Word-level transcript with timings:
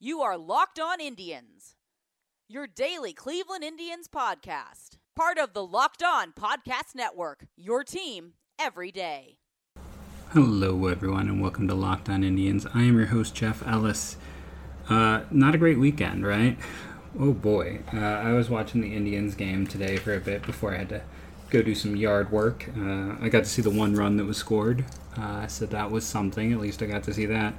You 0.00 0.20
are 0.20 0.38
Locked 0.38 0.78
On 0.78 1.00
Indians, 1.00 1.74
your 2.48 2.68
daily 2.68 3.12
Cleveland 3.12 3.64
Indians 3.64 4.06
podcast. 4.06 4.90
Part 5.16 5.38
of 5.38 5.54
the 5.54 5.66
Locked 5.66 6.04
On 6.04 6.32
Podcast 6.32 6.94
Network, 6.94 7.48
your 7.56 7.82
team 7.82 8.34
every 8.60 8.92
day. 8.92 9.38
Hello, 10.30 10.86
everyone, 10.86 11.26
and 11.28 11.42
welcome 11.42 11.66
to 11.66 11.74
Locked 11.74 12.08
On 12.08 12.22
Indians. 12.22 12.64
I 12.72 12.82
am 12.82 12.96
your 12.96 13.06
host, 13.06 13.34
Jeff 13.34 13.66
Ellis. 13.66 14.16
Uh, 14.88 15.22
not 15.32 15.56
a 15.56 15.58
great 15.58 15.80
weekend, 15.80 16.24
right? 16.24 16.56
Oh 17.18 17.32
boy. 17.32 17.80
Uh, 17.92 17.98
I 17.98 18.34
was 18.34 18.48
watching 18.48 18.80
the 18.80 18.94
Indians 18.94 19.34
game 19.34 19.66
today 19.66 19.96
for 19.96 20.14
a 20.14 20.20
bit 20.20 20.42
before 20.42 20.76
I 20.76 20.78
had 20.78 20.90
to 20.90 21.02
go 21.50 21.60
do 21.60 21.74
some 21.74 21.96
yard 21.96 22.30
work. 22.30 22.68
Uh, 22.78 23.16
I 23.20 23.28
got 23.28 23.42
to 23.42 23.50
see 23.50 23.62
the 23.62 23.70
one 23.70 23.96
run 23.96 24.16
that 24.18 24.26
was 24.26 24.36
scored, 24.36 24.84
uh, 25.16 25.48
so 25.48 25.66
that 25.66 25.90
was 25.90 26.06
something. 26.06 26.52
At 26.52 26.60
least 26.60 26.84
I 26.84 26.86
got 26.86 27.02
to 27.02 27.12
see 27.12 27.26
that. 27.26 27.54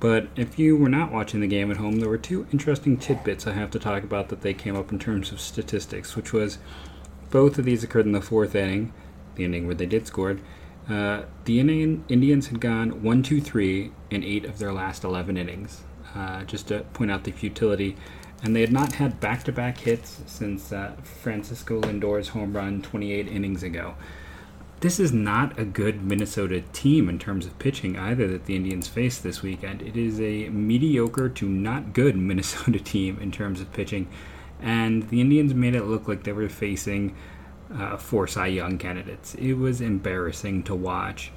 But 0.00 0.28
if 0.34 0.58
you 0.58 0.76
were 0.76 0.88
not 0.88 1.12
watching 1.12 1.40
the 1.40 1.46
game 1.46 1.70
at 1.70 1.76
home, 1.76 2.00
there 2.00 2.08
were 2.08 2.18
two 2.18 2.46
interesting 2.52 2.96
tidbits 2.96 3.46
I 3.46 3.52
have 3.52 3.70
to 3.72 3.78
talk 3.78 4.02
about 4.02 4.30
that 4.30 4.40
they 4.40 4.54
came 4.54 4.74
up 4.74 4.90
in 4.90 4.98
terms 4.98 5.30
of 5.30 5.40
statistics, 5.40 6.16
which 6.16 6.32
was 6.32 6.58
both 7.28 7.58
of 7.58 7.66
these 7.66 7.84
occurred 7.84 8.06
in 8.06 8.12
the 8.12 8.22
fourth 8.22 8.54
inning, 8.54 8.94
the 9.34 9.44
inning 9.44 9.66
where 9.66 9.74
they 9.74 9.86
did 9.86 10.06
score. 10.06 10.38
Uh, 10.88 11.24
the 11.44 11.60
Indian, 11.60 12.02
Indians 12.08 12.46
had 12.46 12.60
gone 12.60 13.02
1 13.02 13.22
2 13.22 13.40
3 13.42 13.92
in 14.10 14.24
eight 14.24 14.46
of 14.46 14.58
their 14.58 14.72
last 14.72 15.04
11 15.04 15.36
innings, 15.36 15.82
uh, 16.14 16.44
just 16.44 16.68
to 16.68 16.80
point 16.94 17.10
out 17.10 17.24
the 17.24 17.30
futility. 17.30 17.94
And 18.42 18.56
they 18.56 18.62
had 18.62 18.72
not 18.72 18.94
had 18.94 19.20
back 19.20 19.44
to 19.44 19.52
back 19.52 19.76
hits 19.76 20.22
since 20.24 20.72
uh, 20.72 20.96
Francisco 21.02 21.78
Lindor's 21.78 22.28
home 22.28 22.56
run 22.56 22.80
28 22.80 23.28
innings 23.28 23.62
ago 23.62 23.94
this 24.80 24.98
is 24.98 25.12
not 25.12 25.58
a 25.58 25.64
good 25.64 26.02
Minnesota 26.02 26.62
team 26.72 27.08
in 27.08 27.18
terms 27.18 27.44
of 27.44 27.58
pitching 27.58 27.98
either 27.98 28.26
that 28.28 28.46
the 28.46 28.56
Indians 28.56 28.88
faced 28.88 29.22
this 29.22 29.42
weekend. 29.42 29.82
It 29.82 29.96
is 29.96 30.20
a 30.20 30.48
mediocre 30.48 31.28
to 31.28 31.48
not 31.48 31.92
good 31.92 32.16
Minnesota 32.30 32.80
team 32.80 33.18
in 33.20 33.30
terms 33.30 33.60
of 33.60 33.72
pitching, 33.72 34.08
and 34.60 35.08
the 35.10 35.20
Indians 35.20 35.54
made 35.54 35.74
it 35.74 35.84
look 35.84 36.08
like 36.08 36.24
they 36.24 36.32
were 36.32 36.48
facing 36.48 37.14
uh, 37.74 37.96
four 37.96 38.26
Cy 38.26 38.48
Young 38.48 38.78
candidates. 38.78 39.34
It 39.34 39.54
was 39.54 39.80
embarrassing 39.80 40.64
to 40.64 40.74
watch. 40.74 41.30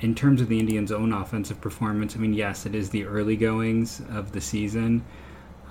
In 0.00 0.14
terms 0.14 0.40
of 0.40 0.48
the 0.48 0.60
Indians' 0.60 0.92
own 0.92 1.12
offensive 1.12 1.60
performance, 1.60 2.14
I 2.14 2.20
mean, 2.20 2.32
yes, 2.32 2.66
it 2.66 2.74
is 2.74 2.90
the 2.90 3.04
early 3.04 3.36
goings 3.36 4.00
of 4.10 4.30
the 4.30 4.40
season. 4.40 5.04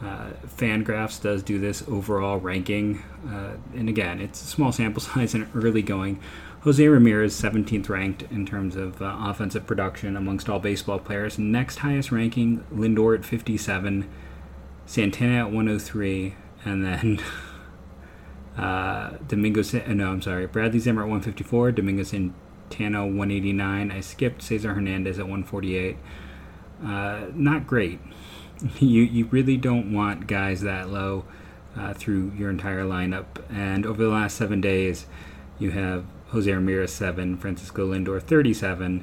Uh, 0.04 0.32
Fangraphs 0.46 1.22
does 1.22 1.42
do 1.42 1.58
this 1.60 1.84
overall 1.88 2.38
ranking, 2.38 3.02
uh, 3.30 3.54
and 3.74 3.88
again, 3.88 4.20
it's 4.20 4.42
a 4.42 4.46
small 4.46 4.72
sample 4.72 5.02
size 5.14 5.34
and 5.34 5.48
early 5.56 5.82
going 5.82 6.20
Jose 6.62 6.86
Ramirez, 6.88 7.40
17th 7.40 7.88
ranked 7.88 8.24
in 8.24 8.46
terms 8.46 8.76
of 8.76 9.02
uh, 9.02 9.16
offensive 9.20 9.68
production 9.68 10.18
amongst 10.18 10.50
all 10.50 10.60
baseball 10.60 11.00
players. 11.00 11.38
Next 11.38 11.78
highest 11.78 12.12
ranking, 12.12 12.64
Lindor 12.74 13.18
at 13.18 13.24
57, 13.24 14.10
Santana 14.86 15.40
at 15.40 15.52
103, 15.52 16.36
and 16.66 16.84
then 16.84 17.20
uh, 18.58 19.18
Domingo. 19.28 19.62
Uh, 19.62 19.94
no, 19.94 20.12
I'm 20.12 20.22
sorry, 20.22 20.48
Bradley 20.48 20.80
Zimmer 20.80 21.04
at 21.04 21.10
154, 21.10 21.74
Domingo 21.74 22.04
Santana 22.04 23.06
189. 23.06 23.92
I 23.92 24.02
skipped 24.02 24.42
Cesar 24.42 24.74
Hernandez 24.74 25.20
at 25.20 25.26
148. 25.26 25.98
Uh, 26.84 27.26
not 27.34 27.68
great. 27.68 28.00
you 28.80 29.04
you 29.04 29.26
really 29.26 29.58
don't 29.58 29.94
want 29.94 30.26
guys 30.26 30.62
that 30.62 30.90
low 30.90 31.26
uh, 31.76 31.94
through 31.94 32.32
your 32.36 32.50
entire 32.50 32.84
lineup. 32.84 33.26
And 33.50 33.86
over 33.86 34.02
the 34.02 34.10
last 34.10 34.36
seven 34.36 34.60
days, 34.60 35.06
you 35.60 35.72
have 35.72 36.06
Jose 36.30 36.52
Ramirez 36.52 36.92
7, 36.94 37.38
Francisco 37.38 37.92
Lindor 37.92 38.22
37, 38.22 39.00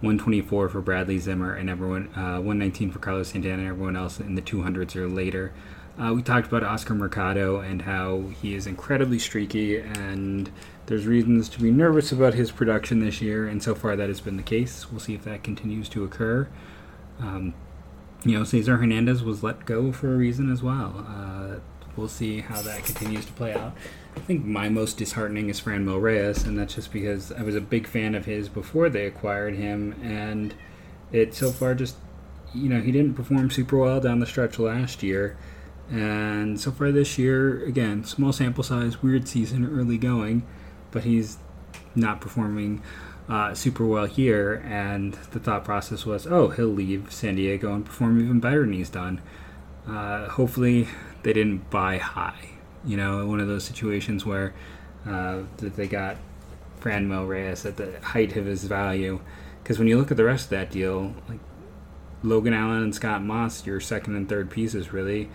124 0.00 0.68
for 0.68 0.80
Bradley 0.82 1.18
Zimmer, 1.18 1.54
and 1.54 1.70
everyone 1.70 2.08
uh, 2.14 2.36
119 2.36 2.90
for 2.90 2.98
Carlos 2.98 3.28
Santana, 3.28 3.62
and 3.62 3.68
everyone 3.68 3.96
else 3.96 4.20
in 4.20 4.34
the 4.34 4.42
200s 4.42 4.94
or 4.94 5.08
later. 5.08 5.52
Uh, 5.98 6.12
we 6.12 6.22
talked 6.22 6.46
about 6.46 6.62
Oscar 6.62 6.94
Mercado 6.94 7.60
and 7.60 7.82
how 7.82 8.24
he 8.42 8.54
is 8.54 8.66
incredibly 8.66 9.18
streaky, 9.18 9.78
and 9.78 10.50
there's 10.84 11.06
reasons 11.06 11.48
to 11.48 11.60
be 11.60 11.70
nervous 11.70 12.12
about 12.12 12.34
his 12.34 12.50
production 12.50 13.00
this 13.00 13.22
year, 13.22 13.48
and 13.48 13.62
so 13.62 13.74
far 13.74 13.96
that 13.96 14.08
has 14.08 14.20
been 14.20 14.36
the 14.36 14.42
case. 14.42 14.90
We'll 14.90 15.00
see 15.00 15.14
if 15.14 15.24
that 15.24 15.42
continues 15.42 15.88
to 15.90 16.04
occur. 16.04 16.46
Um, 17.18 17.54
you 18.24 18.36
know, 18.36 18.44
Cesar 18.44 18.76
Hernandez 18.76 19.22
was 19.22 19.42
let 19.42 19.64
go 19.64 19.92
for 19.92 20.12
a 20.12 20.16
reason 20.16 20.52
as 20.52 20.62
well. 20.62 21.06
Uh, 21.08 21.25
we'll 21.96 22.08
see 22.08 22.40
how 22.40 22.62
that 22.62 22.84
continues 22.84 23.24
to 23.26 23.32
play 23.32 23.54
out. 23.54 23.74
I 24.16 24.20
think 24.20 24.44
my 24.44 24.68
most 24.68 24.96
disheartening 24.96 25.48
is 25.48 25.60
Franmil 25.60 26.00
Reyes, 26.00 26.44
and 26.44 26.58
that's 26.58 26.74
just 26.74 26.92
because 26.92 27.32
I 27.32 27.42
was 27.42 27.54
a 27.54 27.60
big 27.60 27.86
fan 27.86 28.14
of 28.14 28.24
his 28.24 28.48
before 28.48 28.88
they 28.88 29.06
acquired 29.06 29.54
him, 29.54 29.94
and 30.02 30.54
it 31.12 31.34
so 31.34 31.50
far 31.50 31.74
just, 31.74 31.96
you 32.54 32.68
know, 32.68 32.80
he 32.80 32.92
didn't 32.92 33.14
perform 33.14 33.50
super 33.50 33.76
well 33.76 34.00
down 34.00 34.20
the 34.20 34.26
stretch 34.26 34.58
last 34.58 35.02
year, 35.02 35.36
and 35.90 36.60
so 36.60 36.72
far 36.72 36.90
this 36.90 37.18
year, 37.18 37.64
again, 37.64 38.04
small 38.04 38.32
sample 38.32 38.64
size, 38.64 39.02
weird 39.02 39.28
season, 39.28 39.64
early 39.64 39.98
going, 39.98 40.46
but 40.90 41.04
he's 41.04 41.38
not 41.94 42.20
performing 42.20 42.82
uh, 43.28 43.54
super 43.54 43.84
well 43.84 44.06
here, 44.06 44.62
and 44.66 45.14
the 45.32 45.40
thought 45.40 45.64
process 45.64 46.06
was, 46.06 46.26
oh, 46.26 46.48
he'll 46.48 46.66
leave 46.66 47.12
San 47.12 47.36
Diego 47.36 47.72
and 47.74 47.84
perform 47.84 48.20
even 48.20 48.40
better 48.40 48.60
than 48.60 48.72
he's 48.72 48.90
done. 48.90 49.20
Uh, 49.86 50.28
hopefully, 50.28 50.88
they 51.26 51.32
didn't 51.32 51.68
buy 51.70 51.98
high 51.98 52.56
you 52.86 52.96
know, 52.96 53.26
one 53.26 53.40
of 53.40 53.48
those 53.48 53.64
situations 53.64 54.24
where 54.24 54.54
uh, 55.04 55.40
that 55.58 55.76
they 55.76 55.88
got 55.88 56.16
Franmil 56.80 57.26
Reyes 57.26 57.66
at 57.66 57.76
the 57.76 57.98
height 58.00 58.36
of 58.36 58.46
his 58.46 58.64
value. 58.64 59.20
Because 59.62 59.78
when 59.78 59.88
you 59.88 59.98
look 59.98 60.10
at 60.10 60.16
the 60.16 60.24
rest 60.24 60.44
of 60.44 60.50
that 60.50 60.70
deal, 60.70 61.14
like 61.28 61.40
Logan 62.22 62.54
Allen 62.54 62.82
and 62.82 62.94
Scott 62.94 63.22
Moss, 63.22 63.66
your 63.66 63.80
second 63.80 64.14
and 64.14 64.28
third 64.28 64.50
pieces, 64.50 64.92
really, 64.92 65.28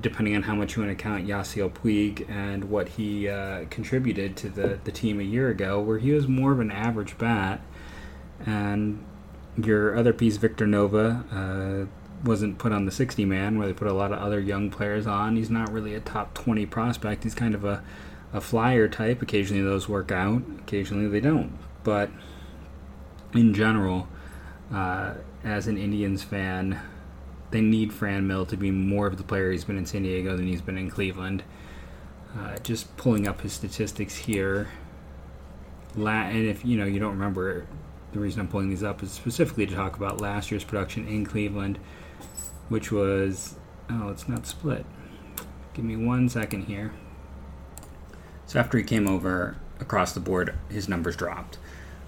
depending 0.00 0.34
on 0.34 0.42
how 0.42 0.54
much 0.54 0.74
you 0.74 0.82
want 0.82 0.96
to 0.96 1.00
count 1.00 1.26
Yasiel 1.26 1.70
Puig 1.70 2.28
and 2.28 2.64
what 2.64 2.88
he 2.88 3.28
uh, 3.28 3.66
contributed 3.68 4.36
to 4.38 4.48
the, 4.48 4.78
the 4.84 4.90
team 4.90 5.20
a 5.20 5.24
year 5.24 5.50
ago, 5.50 5.78
where 5.80 5.98
he 5.98 6.12
was 6.12 6.26
more 6.26 6.52
of 6.52 6.60
an 6.60 6.70
average 6.70 7.18
bat. 7.18 7.60
And 8.46 9.04
your 9.62 9.96
other 9.96 10.14
piece, 10.14 10.38
Victor 10.38 10.66
Nova, 10.66 11.24
uh, 11.30 12.03
wasn't 12.24 12.58
put 12.58 12.72
on 12.72 12.86
the 12.86 12.90
60 12.90 13.24
man 13.24 13.58
where 13.58 13.66
they 13.66 13.72
put 13.72 13.86
a 13.86 13.92
lot 13.92 14.12
of 14.12 14.18
other 14.18 14.40
young 14.40 14.70
players 14.70 15.06
on. 15.06 15.36
He's 15.36 15.50
not 15.50 15.70
really 15.70 15.94
a 15.94 16.00
top 16.00 16.34
20 16.34 16.66
prospect. 16.66 17.24
He's 17.24 17.34
kind 17.34 17.54
of 17.54 17.64
a, 17.64 17.82
a 18.32 18.40
flyer 18.40 18.88
type. 18.88 19.22
Occasionally 19.22 19.62
those 19.62 19.88
work 19.88 20.10
out, 20.10 20.42
occasionally 20.60 21.08
they 21.08 21.20
don't. 21.20 21.52
But 21.82 22.10
in 23.34 23.52
general, 23.52 24.08
uh, 24.72 25.14
as 25.44 25.66
an 25.66 25.76
Indians 25.76 26.22
fan, 26.22 26.80
they 27.50 27.60
need 27.60 27.92
Franmil 27.92 28.48
to 28.48 28.56
be 28.56 28.70
more 28.70 29.06
of 29.06 29.16
the 29.18 29.22
player 29.22 29.52
he's 29.52 29.64
been 29.64 29.78
in 29.78 29.86
San 29.86 30.02
Diego 30.02 30.36
than 30.36 30.46
he's 30.46 30.62
been 30.62 30.78
in 30.78 30.90
Cleveland. 30.90 31.44
Uh, 32.36 32.56
just 32.58 32.96
pulling 32.96 33.28
up 33.28 33.42
his 33.42 33.52
statistics 33.52 34.16
here. 34.16 34.68
And 35.96 36.46
if 36.46 36.64
you 36.64 36.76
know 36.76 36.84
you 36.84 36.98
don't 36.98 37.12
remember, 37.12 37.66
the 38.12 38.18
reason 38.18 38.40
I'm 38.40 38.48
pulling 38.48 38.70
these 38.70 38.82
up 38.82 39.02
is 39.04 39.12
specifically 39.12 39.66
to 39.66 39.74
talk 39.74 39.96
about 39.96 40.20
last 40.20 40.50
year's 40.50 40.64
production 40.64 41.06
in 41.06 41.24
Cleveland 41.24 41.78
which 42.68 42.90
was 42.90 43.56
oh 43.90 44.08
it's 44.08 44.28
not 44.28 44.46
split. 44.46 44.84
Give 45.72 45.84
me 45.84 45.96
one 45.96 46.28
second 46.28 46.64
here. 46.64 46.92
So 48.46 48.58
after 48.58 48.78
he 48.78 48.84
came 48.84 49.08
over 49.08 49.56
across 49.80 50.12
the 50.12 50.20
board 50.20 50.54
his 50.68 50.88
numbers 50.88 51.16
dropped. 51.16 51.58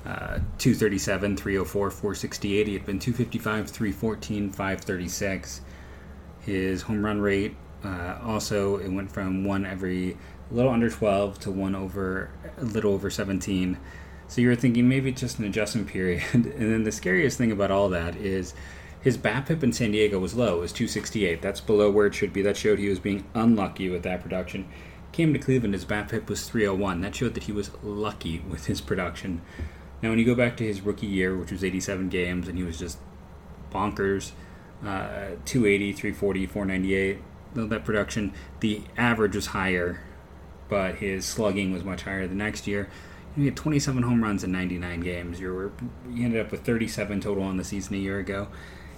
Uh, 0.04 0.38
237 0.58 1.36
304 1.36 1.90
468 1.90 2.66
he 2.68 2.72
had 2.74 2.86
been 2.86 3.00
255 3.00 3.68
314 3.68 4.50
536 4.50 5.60
his 6.42 6.82
home 6.82 7.04
run 7.04 7.20
rate 7.20 7.56
uh, 7.84 8.16
also 8.22 8.76
it 8.76 8.88
went 8.88 9.10
from 9.10 9.44
one 9.44 9.66
every 9.66 10.16
little 10.52 10.70
under 10.70 10.88
12 10.88 11.40
to 11.40 11.50
one 11.50 11.74
over 11.74 12.30
a 12.56 12.64
little 12.64 12.92
over 12.92 13.10
17 13.10 13.76
so 14.28 14.40
you 14.40 14.48
were 14.48 14.56
thinking 14.56 14.88
maybe 14.88 15.10
it's 15.10 15.20
just 15.20 15.38
an 15.38 15.44
adjustment 15.44 15.88
period. 15.88 16.22
And 16.34 16.44
then 16.44 16.84
the 16.84 16.92
scariest 16.92 17.38
thing 17.38 17.52
about 17.52 17.70
all 17.70 17.88
that 17.90 18.16
is 18.16 18.54
his 19.06 19.16
BABIP 19.16 19.62
in 19.62 19.72
San 19.72 19.92
Diego 19.92 20.18
was 20.18 20.34
low, 20.34 20.56
it 20.56 20.62
was 20.62 20.72
268. 20.72 21.40
That's 21.40 21.60
below 21.60 21.92
where 21.92 22.08
it 22.08 22.14
should 22.16 22.32
be. 22.32 22.42
That 22.42 22.56
showed 22.56 22.80
he 22.80 22.88
was 22.88 22.98
being 22.98 23.24
unlucky 23.34 23.88
with 23.88 24.02
that 24.02 24.20
production. 24.20 24.68
Came 25.12 25.32
to 25.32 25.38
Cleveland, 25.38 25.74
his 25.74 25.84
BABIP 25.84 26.28
was 26.28 26.48
301. 26.48 27.02
That 27.02 27.14
showed 27.14 27.34
that 27.34 27.44
he 27.44 27.52
was 27.52 27.70
lucky 27.84 28.40
with 28.40 28.66
his 28.66 28.80
production. 28.80 29.42
Now, 30.02 30.08
when 30.10 30.18
you 30.18 30.24
go 30.24 30.34
back 30.34 30.56
to 30.56 30.66
his 30.66 30.80
rookie 30.80 31.06
year, 31.06 31.36
which 31.36 31.52
was 31.52 31.62
87 31.62 32.08
games, 32.08 32.48
and 32.48 32.58
he 32.58 32.64
was 32.64 32.80
just 32.80 32.98
bonkers 33.70 34.32
uh, 34.82 35.38
280, 35.44 35.92
340, 35.92 36.46
498, 36.46 37.18
that 37.54 37.84
production, 37.84 38.34
the 38.58 38.82
average 38.96 39.36
was 39.36 39.46
higher, 39.46 40.00
but 40.68 40.96
his 40.96 41.24
slugging 41.24 41.72
was 41.72 41.84
much 41.84 42.02
higher 42.02 42.26
the 42.26 42.34
next 42.34 42.66
year. 42.66 42.90
He 43.36 43.44
had 43.44 43.54
27 43.54 44.02
home 44.02 44.24
runs 44.24 44.42
in 44.42 44.50
99 44.50 44.98
games. 44.98 45.38
You 45.38 45.52
were 45.52 45.72
you 46.10 46.24
ended 46.24 46.44
up 46.44 46.50
with 46.50 46.64
37 46.64 47.20
total 47.20 47.44
on 47.44 47.56
the 47.56 47.62
season 47.62 47.94
a 47.94 47.98
year 47.98 48.18
ago 48.18 48.48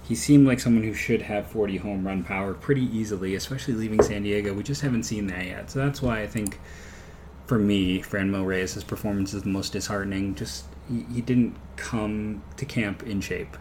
he 0.09 0.15
seemed 0.15 0.47
like 0.47 0.59
someone 0.59 0.83
who 0.83 0.95
should 0.95 1.21
have 1.21 1.45
40 1.45 1.77
home 1.77 2.05
run 2.05 2.23
power 2.23 2.55
pretty 2.55 2.81
easily, 2.81 3.35
especially 3.35 3.75
leaving 3.75 4.01
San 4.01 4.23
Diego. 4.23 4.55
We 4.55 4.63
just 4.63 4.81
haven't 4.81 5.03
seen 5.03 5.27
that 5.27 5.45
yet. 5.45 5.69
So 5.69 5.77
that's 5.77 6.01
why 6.01 6.21
I 6.21 6.27
think, 6.27 6.59
for 7.45 7.59
me, 7.59 8.01
Franmil 8.01 8.43
Reyes' 8.43 8.83
performance 8.83 9.35
is 9.35 9.43
the 9.43 9.49
most 9.49 9.71
disheartening. 9.71 10.33
Just 10.33 10.65
he, 10.89 11.05
he 11.13 11.21
didn't 11.21 11.55
come 11.75 12.41
to 12.57 12.65
camp 12.65 13.03
in 13.03 13.21
shape. 13.21 13.55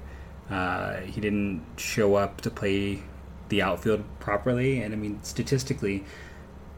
Uh, 0.48 1.00
he 1.00 1.20
didn't 1.20 1.62
show 1.76 2.14
up 2.14 2.40
to 2.40 2.50
play 2.50 3.02
the 3.50 3.60
outfield 3.60 4.02
properly. 4.18 4.80
And 4.80 4.94
I 4.94 4.96
mean, 4.96 5.22
statistically, 5.22 6.02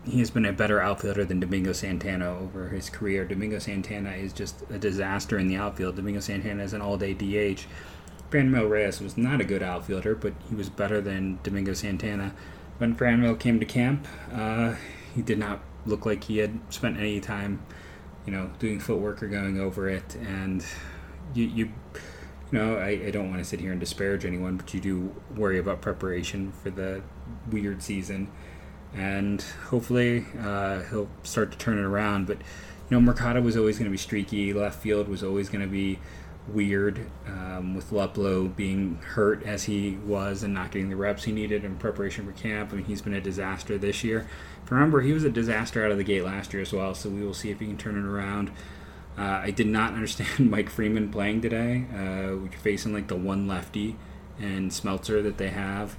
he 0.04 0.18
has 0.18 0.32
been 0.32 0.46
a 0.46 0.52
better 0.52 0.80
outfielder 0.80 1.24
than 1.24 1.38
Domingo 1.38 1.72
Santana 1.72 2.36
over 2.36 2.70
his 2.70 2.90
career. 2.90 3.24
Domingo 3.24 3.60
Santana 3.60 4.10
is 4.14 4.32
just 4.32 4.64
a 4.68 4.78
disaster 4.78 5.38
in 5.38 5.46
the 5.46 5.54
outfield. 5.54 5.94
Domingo 5.94 6.18
Santana 6.18 6.64
is 6.64 6.72
an 6.72 6.80
all 6.80 6.96
day 6.96 7.14
DH. 7.14 7.66
Franmil 8.30 8.68
Reyes 8.68 9.00
was 9.00 9.16
not 9.16 9.40
a 9.40 9.44
good 9.44 9.62
outfielder, 9.62 10.14
but 10.14 10.34
he 10.48 10.54
was 10.54 10.68
better 10.68 11.00
than 11.00 11.38
Domingo 11.42 11.72
Santana. 11.72 12.34
When 12.78 12.94
Franmil 12.94 13.38
came 13.38 13.60
to 13.60 13.66
camp, 13.66 14.06
uh, 14.32 14.74
he 15.14 15.22
did 15.22 15.38
not 15.38 15.60
look 15.84 16.06
like 16.06 16.24
he 16.24 16.38
had 16.38 16.58
spent 16.70 16.98
any 16.98 17.20
time, 17.20 17.62
you 18.26 18.32
know, 18.32 18.50
doing 18.58 18.80
footwork 18.80 19.22
or 19.22 19.28
going 19.28 19.58
over 19.58 19.88
it. 19.88 20.14
And 20.16 20.64
you, 21.34 21.44
you, 21.44 21.64
you 21.64 22.58
know, 22.58 22.76
I, 22.76 22.88
I 23.06 23.10
don't 23.10 23.28
want 23.28 23.40
to 23.40 23.44
sit 23.44 23.60
here 23.60 23.72
and 23.72 23.80
disparage 23.80 24.24
anyone, 24.24 24.56
but 24.56 24.72
you 24.72 24.80
do 24.80 25.14
worry 25.36 25.58
about 25.58 25.80
preparation 25.80 26.52
for 26.52 26.70
the 26.70 27.02
weird 27.50 27.82
season 27.82 28.30
and 28.94 29.42
hopefully 29.68 30.24
uh, 30.40 30.80
he'll 30.90 31.08
start 31.22 31.52
to 31.52 31.58
turn 31.58 31.78
it 31.78 31.84
around. 31.84 32.26
But 32.26 32.38
you 32.38 32.96
know, 32.96 33.00
Mercado 33.00 33.40
was 33.40 33.56
always 33.56 33.78
going 33.78 33.86
to 33.86 33.90
be 33.90 33.96
streaky. 33.96 34.52
Left 34.52 34.80
field 34.80 35.08
was 35.08 35.22
always 35.22 35.48
going 35.48 35.62
to 35.62 35.70
be 35.70 35.98
weird 36.52 37.06
um, 37.26 37.74
with 37.74 37.90
Luplow 37.90 38.54
being 38.54 38.96
hurt 38.96 39.42
as 39.44 39.64
he 39.64 39.96
was 40.04 40.42
and 40.42 40.54
not 40.54 40.70
getting 40.70 40.90
the 40.90 40.96
reps 40.96 41.24
he 41.24 41.32
needed 41.32 41.64
in 41.64 41.76
preparation 41.76 42.26
for 42.26 42.32
camp. 42.32 42.72
I 42.72 42.76
mean, 42.76 42.84
he's 42.84 43.02
been 43.02 43.14
a 43.14 43.20
disaster 43.20 43.78
this 43.78 44.04
year. 44.04 44.26
But 44.64 44.72
remember, 44.72 45.00
he 45.00 45.12
was 45.12 45.24
a 45.24 45.30
disaster 45.30 45.84
out 45.84 45.90
of 45.90 45.98
the 45.98 46.04
gate 46.04 46.24
last 46.24 46.52
year 46.52 46.62
as 46.62 46.72
well. 46.72 46.94
So 46.94 47.08
we 47.08 47.24
will 47.24 47.34
see 47.34 47.50
if 47.50 47.60
he 47.60 47.66
can 47.66 47.76
turn 47.76 47.96
it 47.96 48.04
around. 48.04 48.50
Uh, 49.18 49.40
I 49.42 49.50
did 49.50 49.66
not 49.66 49.92
understand 49.94 50.50
Mike 50.50 50.70
Freeman 50.70 51.10
playing 51.10 51.40
today. 51.42 51.86
Uh, 51.94 52.48
facing 52.62 52.92
like 52.92 53.08
the 53.08 53.16
one 53.16 53.46
lefty 53.46 53.96
and 54.38 54.70
Smeltzer 54.70 55.22
that 55.22 55.36
they 55.38 55.50
have 55.50 55.96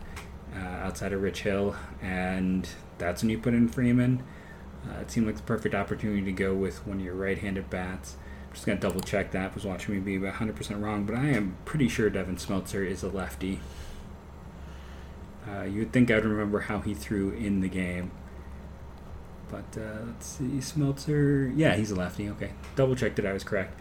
uh, 0.56 0.60
outside 0.60 1.14
of 1.14 1.22
Rich 1.22 1.44
Hill, 1.44 1.76
and 2.02 2.68
that's 2.98 3.22
when 3.22 3.30
you 3.30 3.38
put 3.38 3.54
in 3.54 3.68
Freeman. 3.68 4.24
Uh, 4.88 5.02
it 5.02 5.12
seemed 5.12 5.28
like 5.28 5.36
the 5.36 5.44
perfect 5.44 5.76
opportunity 5.76 6.24
to 6.24 6.32
go 6.32 6.56
with 6.56 6.86
one 6.88 6.98
of 6.98 7.06
your 7.06 7.14
right-handed 7.14 7.70
bats. 7.70 8.18
Just 8.54 8.66
gonna 8.66 8.80
double 8.80 9.02
check 9.02 9.32
that. 9.32 9.52
I 9.52 9.54
was 9.54 9.66
watching 9.66 9.96
me 9.96 10.00
be 10.00 10.16
about 10.16 10.36
100% 10.36 10.82
wrong, 10.82 11.06
but 11.06 11.16
I 11.16 11.28
am 11.30 11.58
pretty 11.66 11.88
sure 11.88 12.10
Devin 12.10 12.36
Smeltzer 12.36 12.86
is 12.86 13.04
a 13.04 13.10
lefty. 13.10 13.60
Uh, 15.50 15.64
you'd 15.64 15.92
think 15.92 16.12
I'd 16.12 16.26
remember 16.26 16.62
how 16.62 16.80
he 16.80 16.94
threw 16.94 17.32
in 17.32 17.62
the 17.62 17.70
game. 17.70 18.12
But 19.50 19.78
uh, 19.78 20.06
let's 20.06 20.28
see, 20.28 20.60
Smeltzer. 20.60 21.52
Yeah, 21.56 21.76
he's 21.76 21.92
a 21.92 21.96
lefty. 21.96 22.30
Okay, 22.30 22.52
double 22.76 22.96
checked 22.96 23.18
that 23.18 23.26
I 23.26 23.34
was 23.34 23.44
correct. 23.44 23.78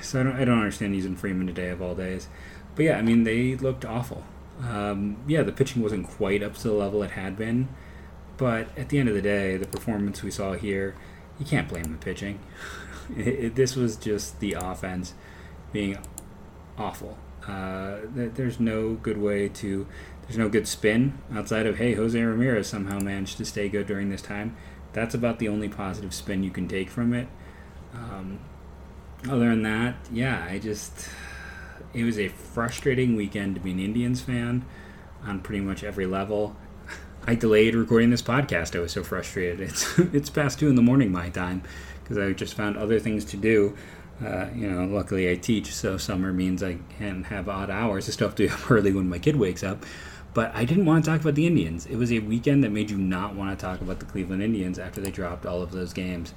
So 0.00 0.20
I 0.20 0.22
don't, 0.22 0.36
I 0.36 0.44
don't 0.44 0.58
understand 0.58 0.94
using 0.94 1.16
Freeman 1.16 1.46
today 1.46 1.70
of 1.70 1.82
all 1.82 1.94
days. 1.94 2.28
But 2.74 2.84
yeah, 2.84 2.98
I 2.98 3.02
mean 3.02 3.24
they 3.24 3.56
looked 3.56 3.84
awful. 3.84 4.24
Um, 4.60 5.18
yeah, 5.26 5.42
the 5.42 5.52
pitching 5.52 5.82
wasn't 5.82 6.08
quite 6.08 6.42
up 6.42 6.54
to 6.54 6.62
the 6.68 6.74
level 6.74 7.02
it 7.02 7.12
had 7.12 7.36
been, 7.36 7.68
but 8.36 8.68
at 8.76 8.88
the 8.88 8.98
end 8.98 9.08
of 9.08 9.14
the 9.14 9.22
day, 9.22 9.56
the 9.56 9.66
performance 9.66 10.22
we 10.22 10.30
saw 10.30 10.54
here, 10.54 10.94
you 11.38 11.46
can't 11.46 11.68
blame 11.68 11.84
the 11.84 11.98
pitching. 11.98 12.40
It, 13.16 13.54
this 13.54 13.76
was 13.76 13.96
just 13.96 14.40
the 14.40 14.54
offense 14.54 15.14
being 15.72 15.98
awful. 16.76 17.18
Uh, 17.46 17.98
there's 18.14 18.60
no 18.60 18.94
good 18.94 19.18
way 19.18 19.48
to, 19.48 19.86
there's 20.22 20.36
no 20.36 20.48
good 20.48 20.68
spin 20.68 21.18
outside 21.32 21.66
of, 21.66 21.78
hey, 21.78 21.94
Jose 21.94 22.20
Ramirez 22.20 22.66
somehow 22.66 22.98
managed 22.98 23.38
to 23.38 23.44
stay 23.44 23.68
good 23.68 23.86
during 23.86 24.10
this 24.10 24.22
time. 24.22 24.56
That's 24.92 25.14
about 25.14 25.38
the 25.38 25.48
only 25.48 25.68
positive 25.68 26.12
spin 26.12 26.42
you 26.42 26.50
can 26.50 26.68
take 26.68 26.90
from 26.90 27.14
it. 27.14 27.28
Um, 27.94 28.40
other 29.28 29.50
than 29.50 29.62
that, 29.62 29.96
yeah, 30.12 30.46
I 30.48 30.58
just 30.58 31.08
it 31.94 32.04
was 32.04 32.18
a 32.18 32.28
frustrating 32.28 33.16
weekend 33.16 33.54
to 33.54 33.60
be 33.60 33.72
an 33.72 33.80
Indians 33.80 34.20
fan 34.20 34.64
on 35.24 35.40
pretty 35.40 35.60
much 35.60 35.82
every 35.82 36.06
level. 36.06 36.56
I 37.26 37.34
delayed 37.34 37.74
recording 37.74 38.10
this 38.10 38.22
podcast. 38.22 38.76
I 38.76 38.80
was 38.80 38.92
so 38.92 39.02
frustrated. 39.02 39.60
It's 39.60 39.98
it's 40.12 40.30
past 40.30 40.58
two 40.58 40.68
in 40.68 40.76
the 40.76 40.82
morning 40.82 41.10
my 41.10 41.30
time 41.30 41.62
because 42.08 42.18
I 42.18 42.32
just 42.32 42.54
found 42.54 42.76
other 42.76 42.98
things 42.98 43.24
to 43.26 43.36
do. 43.36 43.76
Uh, 44.24 44.46
you 44.54 44.68
know, 44.68 44.84
luckily 44.84 45.30
I 45.30 45.36
teach, 45.36 45.72
so 45.72 45.96
summer 45.96 46.32
means 46.32 46.62
I 46.62 46.78
can 46.98 47.24
have 47.24 47.48
odd 47.48 47.70
hours. 47.70 48.08
I 48.08 48.12
still 48.12 48.28
have 48.28 48.34
to 48.36 48.48
be 48.48 48.52
up 48.52 48.70
early 48.70 48.92
when 48.92 49.08
my 49.08 49.18
kid 49.18 49.36
wakes 49.36 49.62
up. 49.62 49.84
But 50.34 50.54
I 50.54 50.64
didn't 50.64 50.86
want 50.86 51.04
to 51.04 51.10
talk 51.10 51.20
about 51.20 51.34
the 51.34 51.46
Indians. 51.46 51.86
It 51.86 51.96
was 51.96 52.12
a 52.12 52.18
weekend 52.18 52.64
that 52.64 52.70
made 52.70 52.90
you 52.90 52.98
not 52.98 53.34
want 53.34 53.56
to 53.56 53.64
talk 53.64 53.80
about 53.80 53.98
the 53.98 54.06
Cleveland 54.06 54.42
Indians 54.42 54.78
after 54.78 55.00
they 55.00 55.10
dropped 55.10 55.46
all 55.46 55.62
of 55.62 55.72
those 55.72 55.92
games. 55.92 56.34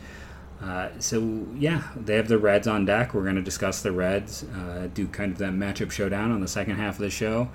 Uh, 0.62 0.90
so 1.00 1.48
yeah, 1.58 1.84
they 1.96 2.16
have 2.16 2.28
the 2.28 2.38
Reds 2.38 2.68
on 2.68 2.86
deck. 2.86 3.14
We're 3.14 3.24
going 3.24 3.36
to 3.36 3.42
discuss 3.42 3.82
the 3.82 3.92
Reds, 3.92 4.44
uh, 4.44 4.90
do 4.94 5.08
kind 5.08 5.32
of 5.32 5.40
that 5.40 5.54
matchup 5.54 5.92
showdown 5.92 6.32
on 6.32 6.42
the 6.42 6.48
second 6.48 6.76
half 6.76 6.96
of 6.96 7.02
the 7.02 7.10
show. 7.10 7.50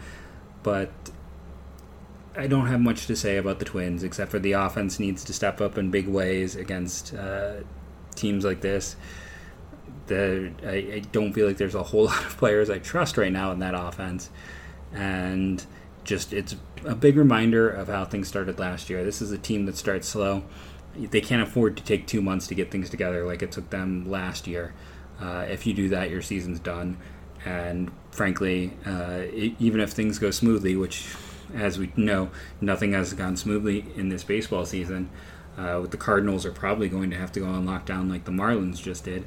But 0.63 0.91
I 2.37 2.49
don't 2.49 2.67
have 2.67 2.81
much 2.81 3.07
to 3.07 3.17
say 3.17 3.37
about 3.37 3.61
the 3.61 3.65
Twins 3.65 4.03
except 4.03 4.31
for 4.31 4.39
the 4.39 4.53
offense 4.53 4.99
needs 4.99 5.25
to 5.25 5.33
step 5.33 5.61
up 5.61 5.79
in 5.79 5.91
big 5.91 6.09
ways 6.09 6.57
against 6.57 7.15
uh, 7.15 7.59
teams 8.17 8.45
like 8.45 8.61
this. 8.61 8.97
The 10.07 10.53
I, 10.65 10.97
I 10.97 11.03
don't 11.13 11.33
feel 11.33 11.47
like 11.47 11.57
there's 11.57 11.75
a 11.75 11.83
whole 11.83 12.05
lot 12.07 12.25
of 12.25 12.37
players 12.37 12.71
I 12.71 12.79
trust 12.79 13.17
right 13.17 13.33
now 13.33 13.53
in 13.53 13.59
that 13.61 13.75
offense, 13.75 14.31
and 14.93 15.65
just 16.05 16.33
it's 16.33 16.57
a 16.85 16.95
big 16.95 17.17
reminder 17.17 17.69
of 17.69 17.89
how 17.89 18.05
things 18.05 18.29
started 18.29 18.59
last 18.59 18.89
year. 18.89 19.05
This 19.05 19.21
is 19.21 19.33
a 19.33 19.39
team 19.39 19.67
that 19.67 19.77
starts 19.77 20.09
slow 20.09 20.45
they 20.99 21.21
can't 21.21 21.43
afford 21.43 21.77
to 21.77 21.83
take 21.83 22.07
two 22.07 22.23
months 22.23 22.47
to 22.49 22.55
get 22.55 22.71
things 22.71 22.91
together 22.91 23.27
like 23.27 23.43
it 23.43 23.53
took 23.53 23.71
them 23.71 24.11
last 24.11 24.47
year. 24.47 24.75
Uh, 25.21 25.47
if 25.49 25.67
you 25.67 25.75
do 25.75 25.89
that, 25.91 26.11
your 26.11 26.23
season's 26.23 26.59
done. 26.59 26.97
And 27.45 27.91
frankly, 28.11 28.73
uh, 28.87 29.21
it, 29.23 29.55
even 29.59 29.81
if 29.81 29.93
things 29.93 30.19
go 30.19 30.31
smoothly, 30.31 30.77
which, 30.77 31.07
as 31.55 31.79
we 31.79 31.93
know, 31.97 32.31
nothing 32.61 32.93
has 32.93 33.13
gone 33.13 33.37
smoothly 33.37 33.87
in 33.95 34.09
this 34.09 34.25
baseball 34.25 34.65
season, 34.67 35.11
uh, 35.57 35.81
the 35.81 35.97
Cardinals 35.97 36.45
are 36.45 36.53
probably 36.53 36.89
going 36.89 37.11
to 37.11 37.17
have 37.17 37.33
to 37.33 37.41
go 37.41 37.47
on 37.47 37.67
lockdown 37.67 38.11
like 38.11 38.25
the 38.25 38.33
Marlins 38.33 38.83
just 38.83 39.05
did. 39.05 39.25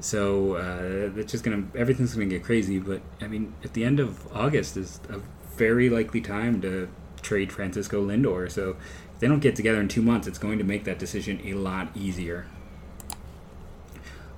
So 0.00 0.54
uh, 0.54 1.18
it's 1.18 1.32
just 1.32 1.42
gonna 1.42 1.64
everything's 1.74 2.14
gonna 2.14 2.26
get 2.26 2.44
crazy. 2.44 2.78
But 2.78 3.02
I 3.20 3.26
mean, 3.26 3.54
at 3.64 3.74
the 3.74 3.84
end 3.84 3.98
of 3.98 4.32
August 4.32 4.76
is 4.76 5.00
a 5.08 5.20
very 5.56 5.90
likely 5.90 6.20
time 6.20 6.60
to 6.60 6.88
trade 7.20 7.52
Francisco 7.52 8.06
Lindor. 8.06 8.50
So 8.50 8.76
if 9.12 9.18
they 9.18 9.26
don't 9.26 9.40
get 9.40 9.56
together 9.56 9.80
in 9.80 9.88
two 9.88 10.02
months, 10.02 10.28
it's 10.28 10.38
going 10.38 10.58
to 10.58 10.64
make 10.64 10.84
that 10.84 10.98
decision 10.98 11.40
a 11.44 11.54
lot 11.54 11.88
easier. 11.96 12.46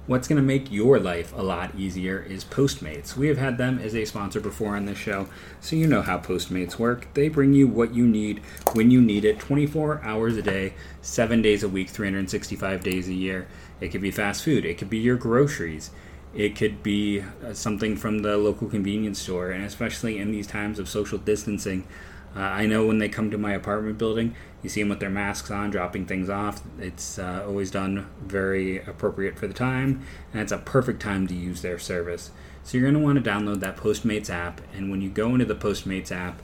What's 0.07 0.27
going 0.27 0.39
to 0.39 0.43
make 0.43 0.73
your 0.73 0.99
life 0.99 1.33
a 1.37 1.43
lot 1.43 1.75
easier 1.77 2.21
is 2.21 2.43
Postmates. 2.45 3.17
We 3.17 3.29
have 3.29 3.37
had 3.37 3.59
them 3.59 3.79
as 3.79 3.95
a 3.95 4.05
sponsor 4.07 4.41
before 4.41 4.75
on 4.75 4.87
this 4.87 4.99
show, 4.99 5.29
so 5.61 5.77
you 5.77 5.87
know 5.87 6.03
how 6.03 6.19
Postmates 6.19 6.79
work. 6.79 7.07
They 7.15 7.29
bring 7.29 7.53
you 7.53 7.69
what 7.69 7.95
you 7.95 8.07
need 8.07 8.41
when 8.73 8.91
you 8.91 9.01
need 9.01 9.25
it 9.25 9.39
24 9.39 10.01
hours 10.03 10.37
a 10.37 10.43
day, 10.43 10.73
7 11.03 11.43
days 11.43 11.63
a 11.63 11.69
week, 11.69 11.91
365 11.91 12.83
days 12.83 13.09
a 13.09 13.13
year. 13.13 13.47
It 13.81 13.91
could 13.91 14.01
be 14.01 14.11
fast 14.11 14.43
food, 14.43 14.65
it 14.65 14.79
could 14.79 14.91
be 14.91 14.99
your 14.99 15.17
groceries, 15.17 15.91
it 16.35 16.57
could 16.57 16.83
be 16.83 17.21
uh, 17.21 17.53
something 17.53 17.95
from 17.95 18.21
the 18.21 18.37
local 18.37 18.69
convenience 18.69 19.21
store, 19.21 19.51
and 19.51 19.65
especially 19.65 20.19
in 20.19 20.33
these 20.33 20.47
times 20.47 20.79
of 20.79 20.89
social 20.89 21.19
distancing. 21.19 21.87
Uh, 22.35 22.41
I 22.41 22.67
know 22.67 22.87
when 22.87 22.99
they 22.99 23.09
come 23.09 23.31
to 23.31 23.39
my 23.39 23.53
apartment 23.53 23.99
building, 23.99 24.35
you 24.63 24.69
see 24.69 24.83
them 24.83 24.91
with 24.91 25.01
their 25.01 25.11
masks 25.11 25.51
on, 25.51 25.71
dropping 25.71 26.07
things 26.07 26.31
off. 26.31 26.63
It's 26.79 27.19
uh, 27.19 27.45
always 27.47 27.71
done 27.71 28.09
very 28.23 28.79
appropriate 28.79 29.39
for 29.39 29.47
the 29.47 29.55
time, 29.55 30.03
and 30.33 30.43
it's 30.43 30.53
a 30.53 30.59
perfect 30.59 31.03
time 31.03 31.27
to 31.29 31.35
use 31.35 31.63
their 31.63 31.79
service. 31.79 32.31
So 32.63 32.79
you're 32.79 32.91
going 32.91 33.01
to 33.01 33.05
want 33.05 33.23
to 33.23 33.31
download 33.31 33.61
that 33.61 33.77
Postmates 33.77 34.31
app, 34.31 34.61
and 34.75 34.91
when 34.91 35.01
you 35.01 35.09
go 35.09 35.31
into 35.31 35.45
the 35.45 35.55
Postmates 35.55 36.13
app, 36.13 36.41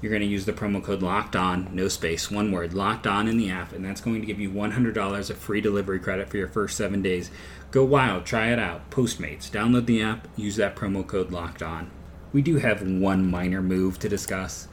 you're 0.00 0.10
going 0.10 0.22
to 0.22 0.28
use 0.28 0.46
the 0.46 0.52
promo 0.52 0.82
code 0.82 1.02
Locked 1.02 1.36
On, 1.36 1.68
no 1.74 1.86
space, 1.88 2.30
one 2.30 2.50
word, 2.50 2.72
Locked 2.72 3.06
On 3.06 3.28
in 3.28 3.36
the 3.36 3.50
app, 3.50 3.72
and 3.72 3.84
that's 3.84 4.00
going 4.00 4.20
to 4.20 4.26
give 4.26 4.40
you 4.40 4.50
$100 4.50 5.30
of 5.30 5.38
free 5.38 5.60
delivery 5.60 6.00
credit 6.00 6.28
for 6.28 6.38
your 6.38 6.48
first 6.48 6.76
seven 6.76 7.02
days. 7.02 7.30
Go 7.70 7.84
wild, 7.84 8.24
try 8.24 8.48
it 8.48 8.58
out. 8.58 8.90
Postmates, 8.90 9.50
download 9.50 9.86
the 9.86 10.02
app, 10.02 10.26
use 10.36 10.56
that 10.56 10.74
promo 10.74 11.06
code 11.06 11.30
Locked 11.30 11.62
On. 11.62 11.90
We 12.32 12.42
do 12.42 12.56
have 12.56 12.82
one 12.82 13.30
minor 13.30 13.62
move 13.62 13.98
to 14.00 14.08
discuss 14.08 14.68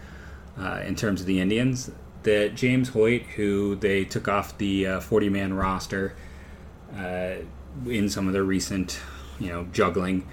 uh, 0.60 0.82
in 0.86 0.96
terms 0.96 1.22
of 1.22 1.28
the 1.28 1.40
Indians 1.40 1.92
that 2.24 2.56
James 2.56 2.90
Hoyt, 2.90 3.24
who 3.36 3.76
they 3.76 4.04
took 4.04 4.28
off 4.28 4.58
the 4.58 5.00
40 5.00 5.28
uh, 5.28 5.32
man 5.32 5.54
roster 5.54 6.16
uh, 6.96 7.36
in 7.86 8.10
some 8.10 8.28
of 8.28 8.34
their 8.34 8.44
recent, 8.44 9.00
you 9.40 9.50
know, 9.50 9.68
juggling, 9.72 10.28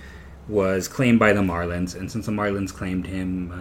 was 0.49 0.89
claimed 0.89 1.19
by 1.19 1.33
the 1.33 1.41
Marlins. 1.41 1.95
And 1.95 2.11
since 2.11 2.27
the 2.27 2.33
Marlins 2.33 2.73
claimed 2.73 3.07
him, 3.07 3.53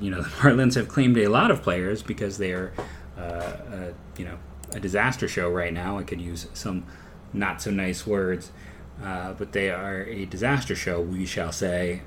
you 0.00 0.10
know, 0.10 0.22
the 0.22 0.28
Marlins 0.28 0.74
have 0.74 0.88
claimed 0.88 1.16
a 1.18 1.28
lot 1.28 1.50
of 1.50 1.62
players 1.62 2.02
because 2.02 2.38
they 2.38 2.52
are, 2.52 2.72
you 4.16 4.24
know, 4.24 4.38
a 4.72 4.80
disaster 4.80 5.28
show 5.28 5.48
right 5.50 5.72
now. 5.72 5.98
I 5.98 6.04
could 6.04 6.20
use 6.20 6.46
some 6.54 6.84
not 7.32 7.62
so 7.62 7.70
nice 7.70 8.06
words, 8.06 8.50
uh, 9.02 9.32
but 9.34 9.52
they 9.52 9.70
are 9.70 10.02
a 10.02 10.24
disaster 10.26 10.74
show, 10.74 11.00
we 11.00 11.26
shall 11.26 11.52
say. 11.52 12.02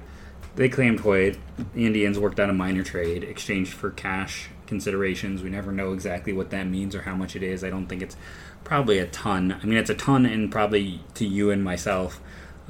They 0.55 0.69
claimed 0.69 0.99
Hoyt. 0.99 1.37
The 1.73 1.85
Indians 1.85 2.19
worked 2.19 2.39
out 2.39 2.49
a 2.49 2.53
minor 2.53 2.83
trade, 2.83 3.23
exchanged 3.23 3.73
for 3.73 3.89
cash 3.89 4.49
considerations. 4.67 5.41
We 5.41 5.49
never 5.49 5.71
know 5.71 5.93
exactly 5.93 6.31
what 6.31 6.51
that 6.51 6.67
means 6.67 6.95
or 6.95 7.01
how 7.01 7.15
much 7.15 7.35
it 7.35 7.41
is. 7.43 7.63
I 7.63 7.69
don't 7.69 7.87
think 7.87 8.01
it's 8.01 8.15
probably 8.63 8.99
a 8.99 9.07
ton. 9.07 9.59
I 9.61 9.65
mean, 9.65 9.77
it's 9.77 9.89
a 9.89 9.95
ton, 9.95 10.25
and 10.25 10.51
probably 10.51 11.01
to 11.15 11.25
you 11.25 11.49
and 11.49 11.63
myself, 11.63 12.21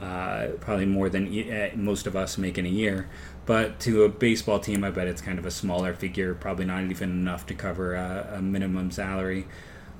uh, 0.02 0.48
probably 0.62 0.86
more 0.86 1.10
than 1.10 1.28
uh, 1.28 1.72
most 1.76 2.08
of 2.08 2.16
us 2.16 2.38
make 2.38 2.58
in 2.58 2.66
a 2.66 2.70
year. 2.70 3.10
But 3.46 3.82
to 3.82 4.04
a 4.04 4.10
baseball 4.10 4.60
team, 4.60 4.84
I 4.86 4.90
bet 4.90 5.08
it's 5.08 5.22
kind 5.22 5.38
of 5.38 5.46
a 5.46 5.52
smaller 5.52 5.94
figure, 5.94 6.34
probably 6.34 6.66
not 6.66 6.84
even 6.84 7.10
enough 7.10 7.46
to 7.48 7.54
cover 7.54 7.96
a, 7.96 8.36
a 8.38 8.42
minimum 8.42 8.92
salary. 8.92 9.46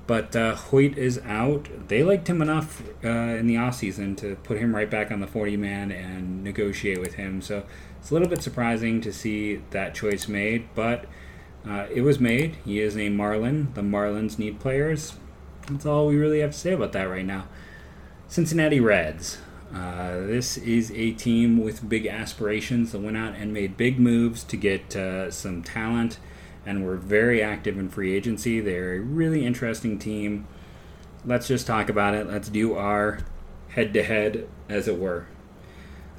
But 0.06 0.36
uh, 0.36 0.54
Hoyt 0.54 0.98
is 0.98 1.18
out. 1.24 1.68
They 1.88 2.02
liked 2.02 2.28
him 2.28 2.42
enough 2.42 2.82
uh, 3.02 3.08
in 3.08 3.46
the 3.46 3.54
offseason 3.54 4.16
to 4.18 4.36
put 4.36 4.58
him 4.58 4.74
right 4.74 4.90
back 4.90 5.10
on 5.10 5.20
the 5.20 5.26
40 5.26 5.56
man 5.56 5.90
and 5.90 6.44
negotiate 6.44 7.00
with 7.00 7.14
him. 7.14 7.40
So 7.40 7.64
it's 7.98 8.10
a 8.10 8.14
little 8.14 8.28
bit 8.28 8.42
surprising 8.42 9.00
to 9.00 9.12
see 9.12 9.62
that 9.70 9.94
choice 9.94 10.28
made, 10.28 10.68
but 10.74 11.06
uh, 11.66 11.86
it 11.90 12.02
was 12.02 12.20
made. 12.20 12.56
He 12.64 12.80
is 12.80 12.98
a 12.98 13.08
Marlin. 13.08 13.72
The 13.72 13.80
Marlins 13.80 14.38
need 14.38 14.60
players. 14.60 15.14
That's 15.70 15.86
all 15.86 16.06
we 16.06 16.16
really 16.16 16.40
have 16.40 16.52
to 16.52 16.58
say 16.58 16.74
about 16.74 16.92
that 16.92 17.04
right 17.04 17.24
now. 17.24 17.46
Cincinnati 18.28 18.80
Reds. 18.80 19.38
Uh, 19.74 20.18
this 20.20 20.56
is 20.58 20.92
a 20.92 21.12
team 21.12 21.58
with 21.58 21.88
big 21.88 22.06
aspirations 22.06 22.92
that 22.92 23.00
went 23.00 23.16
out 23.16 23.34
and 23.34 23.52
made 23.52 23.76
big 23.76 23.98
moves 23.98 24.44
to 24.44 24.56
get 24.56 24.94
uh, 24.94 25.30
some 25.30 25.62
talent 25.62 26.18
and 26.66 26.84
were 26.84 26.96
very 26.96 27.42
active 27.42 27.78
in 27.78 27.88
free 27.88 28.14
agency. 28.14 28.60
They're 28.60 28.96
a 28.96 29.00
really 29.00 29.44
interesting 29.44 29.98
team. 29.98 30.46
Let's 31.24 31.48
just 31.48 31.66
talk 31.66 31.88
about 31.88 32.14
it. 32.14 32.26
Let's 32.26 32.48
do 32.48 32.74
our 32.74 33.20
head 33.68 33.92
to 33.94 34.02
head, 34.02 34.48
as 34.68 34.88
it 34.88 34.98
were. 34.98 35.26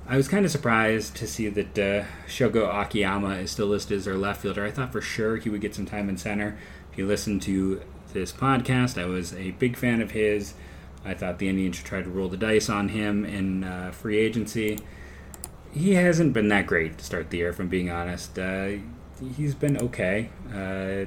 I 0.07 0.17
was 0.17 0.27
kind 0.27 0.45
of 0.45 0.51
surprised 0.51 1.15
to 1.15 1.27
see 1.27 1.49
that 1.49 1.79
uh, 1.79 2.05
Shogo 2.27 2.71
Akiyama 2.71 3.37
is 3.37 3.51
still 3.51 3.67
listed 3.67 3.97
as 3.97 4.07
our 4.07 4.15
left 4.15 4.41
fielder. 4.41 4.63
I 4.63 4.71
thought 4.71 4.91
for 4.91 5.01
sure 5.01 5.37
he 5.37 5.49
would 5.49 5.61
get 5.61 5.73
some 5.73 5.87
time 5.87 6.09
in 6.09 6.17
center. 6.17 6.57
If 6.91 6.97
you 6.97 7.07
listen 7.07 7.39
to 7.41 7.81
this 8.13 8.31
podcast, 8.31 9.01
I 9.01 9.05
was 9.05 9.33
a 9.33 9.51
big 9.51 9.75
fan 9.75 10.01
of 10.01 10.11
his. 10.11 10.53
I 11.03 11.15
thought 11.15 11.39
the 11.39 11.49
Indians 11.49 11.77
should 11.77 11.85
try 11.85 12.01
to 12.01 12.09
roll 12.09 12.29
the 12.29 12.37
dice 12.37 12.69
on 12.69 12.89
him 12.89 13.25
in 13.25 13.63
uh, 13.63 13.91
free 13.91 14.17
agency. 14.17 14.79
He 15.71 15.95
hasn't 15.95 16.33
been 16.33 16.49
that 16.49 16.67
great 16.67 16.99
to 16.99 17.03
start 17.03 17.31
the 17.31 17.37
year, 17.37 17.49
if 17.49 17.59
I'm 17.59 17.67
being 17.67 17.89
honest. 17.89 18.37
Uh, 18.37 18.77
he's 19.35 19.55
been 19.55 19.77
okay, 19.77 20.29
uh, 20.53 21.05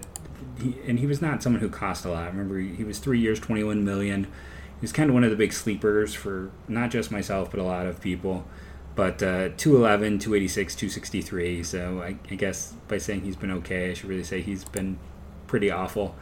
he, 0.60 0.76
and 0.86 0.98
he 0.98 1.06
was 1.06 1.20
not 1.20 1.42
someone 1.42 1.60
who 1.60 1.68
cost 1.68 2.04
a 2.04 2.10
lot. 2.10 2.28
Remember, 2.28 2.58
he 2.58 2.84
was 2.84 2.98
three 2.98 3.18
years, 3.20 3.40
21 3.40 3.84
million. 3.84 4.24
He 4.24 4.82
was 4.82 4.92
kind 4.92 5.10
of 5.10 5.14
one 5.14 5.24
of 5.24 5.30
the 5.30 5.36
big 5.36 5.52
sleepers 5.52 6.14
for 6.14 6.50
not 6.68 6.90
just 6.90 7.10
myself, 7.10 7.50
but 7.50 7.60
a 7.60 7.64
lot 7.64 7.86
of 7.86 8.00
people. 8.00 8.46
But 8.94 9.22
uh, 9.22 9.50
211, 9.56 10.18
286, 10.18 10.74
263. 10.74 11.62
So 11.62 12.00
I, 12.00 12.16
I, 12.30 12.34
guess 12.34 12.74
by 12.88 12.98
saying 12.98 13.22
he's 13.22 13.36
been 13.36 13.50
okay, 13.52 13.90
I 13.90 13.94
should 13.94 14.08
really 14.08 14.24
say 14.24 14.40
he's 14.40 14.64
been 14.64 14.98
pretty 15.46 15.70
awful. 15.70 16.16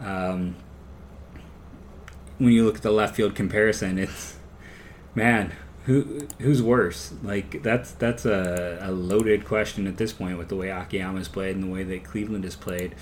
Um, 0.00 0.56
when 2.38 2.52
you 2.52 2.64
look 2.64 2.76
at 2.76 2.82
the 2.82 2.90
left 2.90 3.16
field 3.16 3.34
comparison, 3.34 3.98
it's 3.98 4.36
man, 5.14 5.52
who 5.90 6.28
who's 6.38 6.62
worse? 6.62 7.12
Like 7.22 7.62
that's 7.62 7.90
that's 7.92 8.24
a, 8.24 8.78
a 8.80 8.92
loaded 8.92 9.44
question 9.44 9.88
at 9.88 9.96
this 9.96 10.12
point 10.12 10.38
with 10.38 10.48
the 10.48 10.56
way 10.56 10.70
Akiyama's 10.70 11.28
played 11.28 11.56
and 11.56 11.64
the 11.64 11.70
way 11.70 11.82
that 11.82 12.04
Cleveland 12.04 12.44
has 12.44 12.54
played 12.54 12.94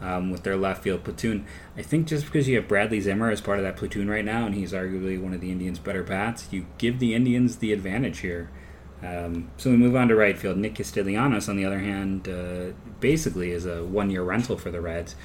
um, 0.00 0.30
with 0.30 0.42
their 0.42 0.56
left 0.56 0.82
field 0.82 1.04
platoon. 1.04 1.44
I 1.76 1.82
think 1.82 2.06
just 2.06 2.24
because 2.24 2.48
you 2.48 2.56
have 2.56 2.66
Bradley 2.68 3.00
Zimmer 3.00 3.30
as 3.30 3.42
part 3.42 3.58
of 3.58 3.64
that 3.64 3.76
platoon 3.76 4.08
right 4.08 4.24
now, 4.24 4.46
and 4.46 4.54
he's 4.54 4.72
arguably 4.72 5.20
one 5.20 5.34
of 5.34 5.42
the 5.42 5.50
Indians' 5.50 5.78
better 5.78 6.02
bats, 6.02 6.48
you 6.50 6.66
give 6.78 6.98
the 7.00 7.14
Indians 7.14 7.56
the 7.56 7.72
advantage 7.72 8.20
here. 8.20 8.50
Um, 9.02 9.50
so 9.58 9.70
we 9.70 9.76
move 9.76 9.94
on 9.94 10.08
to 10.08 10.16
right 10.16 10.38
field. 10.38 10.56
Nick 10.56 10.76
Castellanos, 10.76 11.48
on 11.48 11.56
the 11.56 11.64
other 11.64 11.80
hand, 11.80 12.28
uh, 12.28 12.72
basically 13.00 13.50
is 13.50 13.66
a 13.66 13.84
one-year 13.84 14.22
rental 14.22 14.56
for 14.56 14.70
the 14.70 14.80
Reds, 14.80 15.16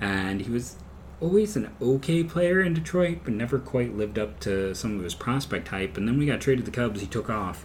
and 0.00 0.42
he 0.42 0.50
was 0.50 0.76
always 1.20 1.56
an 1.56 1.70
okay 1.80 2.24
player 2.24 2.60
in 2.60 2.74
Detroit, 2.74 3.20
but 3.24 3.32
never 3.32 3.58
quite 3.58 3.96
lived 3.96 4.18
up 4.18 4.40
to 4.40 4.74
some 4.74 4.98
of 4.98 5.04
his 5.04 5.14
prospect 5.14 5.68
hype. 5.68 5.96
And 5.96 6.08
then 6.08 6.18
we 6.18 6.26
got 6.26 6.40
traded 6.40 6.64
to 6.64 6.70
the 6.70 6.76
Cubs, 6.76 7.00
he 7.00 7.06
took 7.06 7.28
off. 7.28 7.64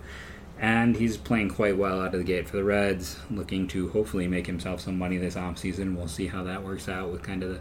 And 0.57 0.95
he's 0.95 1.17
playing 1.17 1.49
quite 1.49 1.77
well 1.77 2.01
out 2.01 2.13
of 2.13 2.19
the 2.19 2.23
gate 2.23 2.47
for 2.47 2.55
the 2.55 2.63
Reds, 2.63 3.17
looking 3.29 3.67
to 3.69 3.89
hopefully 3.89 4.27
make 4.27 4.47
himself 4.47 4.79
some 4.79 4.97
money 4.97 5.17
this 5.17 5.35
offseason. 5.35 5.95
We'll 5.95 6.07
see 6.07 6.27
how 6.27 6.43
that 6.43 6.63
works 6.63 6.87
out 6.87 7.11
with 7.11 7.23
kind 7.23 7.43
of 7.43 7.49
the 7.49 7.59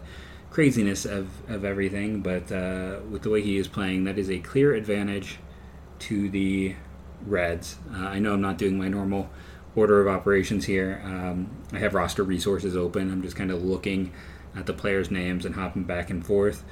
craziness 0.49 1.05
of, 1.05 1.27
of 1.49 1.65
everything. 1.65 2.21
But 2.21 2.51
uh, 2.51 2.99
with 3.09 3.23
the 3.23 3.29
way 3.29 3.41
he 3.41 3.57
is 3.57 3.67
playing, 3.67 4.05
that 4.05 4.17
is 4.17 4.29
a 4.29 4.39
clear 4.39 4.73
advantage 4.73 5.39
to 5.99 6.29
the 6.29 6.75
Reds. 7.25 7.77
Uh, 7.93 8.05
I 8.05 8.19
know 8.19 8.33
I'm 8.33 8.41
not 8.41 8.57
doing 8.57 8.77
my 8.77 8.87
normal 8.87 9.29
order 9.75 9.99
of 9.99 10.07
operations 10.07 10.65
here. 10.65 11.01
Um, 11.03 11.49
I 11.73 11.79
have 11.79 11.93
roster 11.93 12.23
resources 12.23 12.77
open. 12.77 13.11
I'm 13.11 13.21
just 13.21 13.35
kind 13.35 13.51
of 13.51 13.61
looking 13.61 14.13
at 14.55 14.65
the 14.65 14.73
players' 14.73 15.11
names 15.11 15.45
and 15.45 15.55
hopping 15.55 15.83
back 15.83 16.09
and 16.09 16.25
forth. 16.25 16.63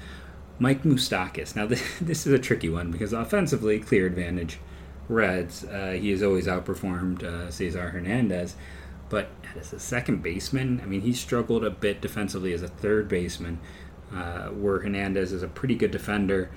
Mike 0.60 0.84
Moustakas. 0.84 1.56
Now, 1.56 1.66
this, 1.68 1.84
this 2.00 2.26
is 2.26 2.34
a 2.34 2.40
tricky 2.40 2.70
one 2.70 2.92
because 2.92 3.14
offensively, 3.14 3.80
clear 3.80 4.06
advantage. 4.06 4.60
Reds, 5.10 5.66
uh, 5.66 5.98
he 6.00 6.12
has 6.12 6.24
always 6.24 6.48
outperformed 6.48 7.24
uh, 7.24 7.52
Cesar 7.52 7.90
Hernandez. 7.90 8.56
But 9.10 9.30
as 9.60 9.74
a 9.74 9.80
second 9.80 10.24
baseman, 10.24 10.80
I 10.82 10.86
mean, 10.86 11.02
he 11.02 11.14
struggled 11.14 11.64
a 11.64 11.70
bit 11.70 12.02
defensively 12.02 12.54
as 12.54 12.64
a 12.64 12.68
third 12.68 13.08
baseman, 13.08 13.60
uh, 14.12 14.48
where 14.48 14.80
Hernandez 14.80 15.32
is 15.34 15.44
a 15.44 15.48
pretty 15.48 15.76
good 15.76 15.92
defender. 15.92 16.50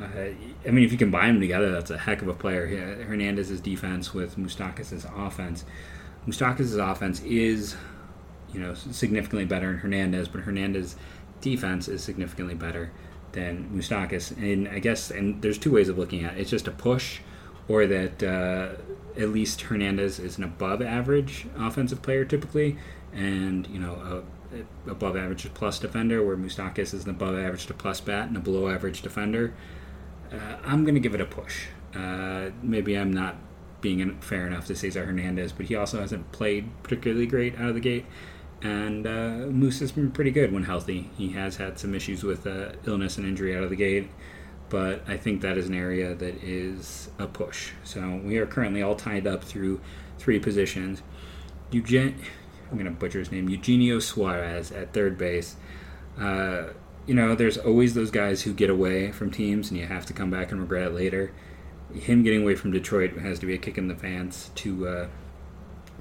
Uh, 0.00 0.30
I 0.66 0.70
mean, 0.70 0.84
if 0.84 0.90
you 0.90 0.98
combine 0.98 1.34
them 1.34 1.40
together, 1.40 1.70
that's 1.70 1.90
a 1.90 1.98
heck 1.98 2.22
of 2.22 2.28
a 2.28 2.34
player. 2.34 2.66
Hernandez's 3.04 3.60
defense 3.60 4.14
with 4.14 4.36
Moustakas' 4.36 5.06
offense. 5.14 5.64
Moustakas' 6.26 6.90
offense 6.90 7.20
is 7.22 7.76
you 8.52 8.60
know, 8.60 8.74
significantly 8.74 9.44
better 9.44 9.66
than 9.66 9.78
Hernandez, 9.78 10.28
but 10.28 10.42
Hernandez 10.42 10.96
defense 11.40 11.88
is 11.88 12.02
significantly 12.02 12.54
better 12.54 12.90
than 13.32 13.70
Moustakas. 13.70 14.36
And 14.36 14.68
I 14.68 14.78
guess, 14.78 15.10
and 15.10 15.40
there's 15.42 15.58
two 15.58 15.72
ways 15.72 15.88
of 15.88 15.98
looking 15.98 16.24
at 16.24 16.34
it. 16.34 16.40
It's 16.40 16.50
just 16.50 16.68
a 16.68 16.70
push, 16.70 17.20
or 17.68 17.86
that 17.86 18.22
uh, 18.22 19.20
at 19.20 19.28
least 19.30 19.62
Hernandez 19.62 20.18
is 20.18 20.38
an 20.38 20.44
above 20.44 20.82
average 20.82 21.46
offensive 21.56 22.02
player 22.02 22.24
typically, 22.24 22.76
and, 23.12 23.66
you 23.68 23.78
know, 23.78 23.94
a, 23.94 24.56
a 24.56 24.90
above 24.90 25.16
average 25.16 25.42
to 25.42 25.50
plus 25.50 25.78
defender, 25.78 26.24
where 26.24 26.36
Moustakas 26.36 26.94
is 26.94 27.04
an 27.04 27.10
above 27.10 27.38
average 27.38 27.66
to 27.66 27.74
plus 27.74 28.00
bat 28.00 28.28
and 28.28 28.36
a 28.36 28.40
below 28.40 28.68
average 28.68 29.02
defender. 29.02 29.54
Uh, 30.32 30.56
I'm 30.64 30.84
going 30.84 30.94
to 30.94 31.00
give 31.00 31.14
it 31.14 31.20
a 31.20 31.26
push. 31.26 31.66
Uh, 31.94 32.50
maybe 32.62 32.96
I'm 32.96 33.12
not 33.12 33.36
being 33.82 34.18
fair 34.20 34.46
enough 34.46 34.66
to 34.66 34.74
Cesar 34.74 35.04
Hernandez, 35.04 35.52
but 35.52 35.66
he 35.66 35.74
also 35.74 36.00
hasn't 36.00 36.30
played 36.32 36.70
particularly 36.82 37.26
great 37.26 37.58
out 37.58 37.68
of 37.68 37.74
the 37.74 37.80
gate 37.80 38.06
and 38.62 39.06
uh, 39.06 39.46
Moose 39.50 39.80
has 39.80 39.90
been 39.92 40.10
pretty 40.10 40.30
good 40.30 40.52
when 40.52 40.62
healthy. 40.64 41.10
He 41.16 41.30
has 41.32 41.56
had 41.56 41.78
some 41.78 41.94
issues 41.94 42.22
with 42.22 42.46
uh, 42.46 42.72
illness 42.86 43.18
and 43.18 43.26
injury 43.26 43.56
out 43.56 43.64
of 43.64 43.70
the 43.70 43.76
gate, 43.76 44.08
but 44.68 45.02
I 45.08 45.16
think 45.16 45.40
that 45.42 45.58
is 45.58 45.68
an 45.68 45.74
area 45.74 46.14
that 46.14 46.42
is 46.44 47.10
a 47.18 47.26
push. 47.26 47.72
So 47.82 48.20
we 48.24 48.38
are 48.38 48.46
currently 48.46 48.82
all 48.82 48.94
tied 48.94 49.26
up 49.26 49.42
through 49.42 49.80
three 50.18 50.38
positions. 50.38 51.02
Eugen, 51.72 52.14
I'm 52.70 52.78
going 52.78 52.84
to 52.84 52.92
butcher 52.92 53.18
his 53.18 53.32
name, 53.32 53.48
Eugenio 53.48 53.98
Suarez 53.98 54.70
at 54.70 54.92
third 54.92 55.18
base. 55.18 55.56
Uh, 56.18 56.68
you 57.06 57.14
know, 57.14 57.34
there's 57.34 57.58
always 57.58 57.94
those 57.94 58.12
guys 58.12 58.42
who 58.42 58.52
get 58.52 58.70
away 58.70 59.10
from 59.10 59.30
teams 59.30 59.70
and 59.70 59.80
you 59.80 59.86
have 59.86 60.06
to 60.06 60.12
come 60.12 60.30
back 60.30 60.52
and 60.52 60.60
regret 60.60 60.84
it 60.84 60.94
later. 60.94 61.32
Him 61.92 62.22
getting 62.22 62.42
away 62.42 62.54
from 62.54 62.70
Detroit 62.70 63.18
has 63.18 63.40
to 63.40 63.46
be 63.46 63.54
a 63.54 63.58
kick 63.58 63.76
in 63.76 63.88
the 63.88 63.96
fans 63.96 64.50
to 64.56 64.88
uh, 64.88 65.06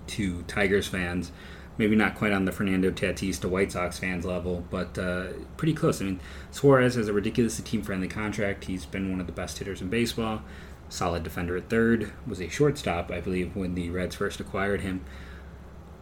to 0.08 0.44
Tigers 0.44 0.88
fans 0.88 1.32
maybe 1.78 1.96
not 1.96 2.16
quite 2.16 2.32
on 2.32 2.46
the 2.46 2.52
Fernando 2.52 2.92
Tatis 2.92 3.40
to 3.42 3.48
White 3.48 3.72
Sox 3.72 4.00
fans 4.00 4.26
level, 4.26 4.66
but 4.70 4.98
uh, 4.98 5.28
pretty 5.58 5.74
close. 5.74 6.02
I 6.02 6.06
mean, 6.06 6.20
Suarez 6.52 6.96
has 6.96 7.08
a 7.08 7.14
ridiculously 7.14 7.66
team 7.66 7.82
friendly 7.82 8.08
contract. 8.08 8.66
He's 8.66 8.86
been 8.86 9.12
one 9.12 9.20
of 9.20 9.28
the 9.28 9.34
best 9.34 9.58
hitters 9.58 9.82
in 9.82 9.90
baseball. 9.90 10.42
Solid 10.90 11.24
defender 11.24 11.56
at 11.56 11.70
third. 11.70 12.12
Was 12.28 12.42
a 12.42 12.50
shortstop, 12.50 13.12
I 13.12 13.22
believe, 13.22 13.56
when 13.56 13.76
the 13.76 13.90
Reds 13.90 14.16
first 14.16 14.40
acquired 14.40 14.82
him. 14.82 15.06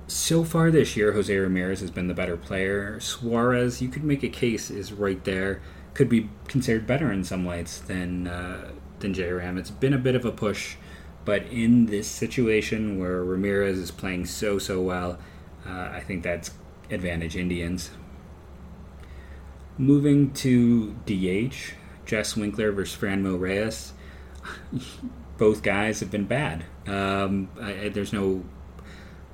So 0.07 0.43
far 0.43 0.71
this 0.71 0.97
year, 0.97 1.13
Jose 1.13 1.35
Ramirez 1.35 1.81
has 1.81 1.91
been 1.91 2.07
the 2.07 2.15
better 2.15 2.35
player. 2.35 2.99
Suarez, 2.99 3.81
you 3.81 3.89
could 3.89 4.03
make 4.03 4.23
a 4.23 4.29
case, 4.29 4.71
is 4.71 4.91
right 4.91 5.23
there. 5.23 5.61
Could 5.93 6.09
be 6.09 6.29
considered 6.47 6.87
better 6.87 7.11
in 7.11 7.23
some 7.23 7.45
lights 7.45 7.77
than 7.79 8.27
uh, 8.27 8.71
than 8.99 9.13
J 9.13 9.31
Ram. 9.31 9.57
It's 9.57 9.69
been 9.69 9.93
a 9.93 9.99
bit 9.99 10.15
of 10.15 10.25
a 10.25 10.31
push, 10.31 10.77
but 11.25 11.43
in 11.47 11.85
this 11.85 12.07
situation 12.07 12.97
where 12.97 13.23
Ramirez 13.23 13.77
is 13.77 13.91
playing 13.91 14.25
so 14.25 14.57
so 14.57 14.81
well, 14.81 15.19
uh, 15.69 15.91
I 15.93 16.01
think 16.01 16.23
that's 16.23 16.51
advantage 16.89 17.35
Indians. 17.35 17.91
Moving 19.77 20.31
to 20.33 20.93
DH, 21.05 21.73
Jess 22.05 22.35
Winker 22.35 22.71
versus 22.71 22.99
Franmil 22.99 23.39
Reyes. 23.39 23.93
Both 25.37 25.63
guys 25.63 26.01
have 26.01 26.11
been 26.11 26.25
bad. 26.25 26.65
Um, 26.85 27.49
I, 27.61 27.89
there's 27.89 28.11
no 28.11 28.43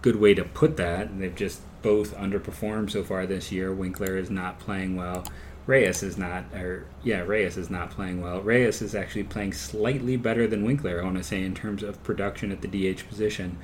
good 0.02 0.18
way 0.18 0.36
to 0.36 0.44
put 0.44 0.78
that. 0.78 1.18
They've 1.18 1.34
just 1.34 1.62
both 1.82 2.16
underperformed 2.16 2.92
so 2.92 3.04
far 3.04 3.26
this 3.26 3.52
year. 3.52 3.74
Winker 3.74 4.18
is 4.18 4.30
not 4.30 4.60
playing 4.60 4.96
well. 4.96 5.24
Reyes 5.66 6.04
is 6.04 6.16
not, 6.16 6.46
or 6.54 6.86
yeah, 7.04 7.22
Reyes 7.22 7.58
is 7.58 7.72
not 7.72 7.90
playing 7.90 8.22
well. 8.22 8.40
Reyes 8.42 8.84
is 8.84 8.94
actually 8.94 9.24
playing 9.24 9.54
slightly 9.54 10.16
better 10.16 10.46
than 10.46 10.64
Winker, 10.64 11.02
I 11.02 11.04
want 11.04 11.18
to 11.18 11.24
say, 11.24 11.42
in 11.42 11.56
terms 11.56 11.82
of 11.82 12.04
production 12.04 12.52
at 12.52 12.62
the 12.62 12.68
DH 12.68 13.08
position 13.10 13.58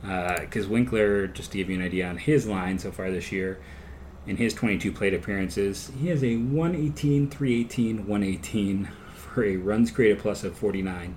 because 0.00 0.66
uh, 0.66 0.70
Winker, 0.70 1.26
just 1.26 1.52
to 1.52 1.58
give 1.58 1.70
you 1.70 1.76
an 1.76 1.84
idea 1.84 2.06
on 2.08 2.16
his 2.16 2.46
line 2.46 2.78
so 2.78 2.90
far 2.90 3.10
this 3.10 3.32
year, 3.32 3.58
in 4.26 4.36
his 4.36 4.54
22 4.54 4.92
plate 4.92 5.14
appearances, 5.14 5.90
he 5.98 6.08
has 6.08 6.22
a 6.22 6.36
118, 6.36 7.30
318, 7.30 8.06
118 8.06 8.90
for 9.14 9.44
a 9.44 9.56
runs 9.56 9.90
created 9.90 10.18
plus 10.18 10.44
of 10.44 10.56
49. 10.56 11.16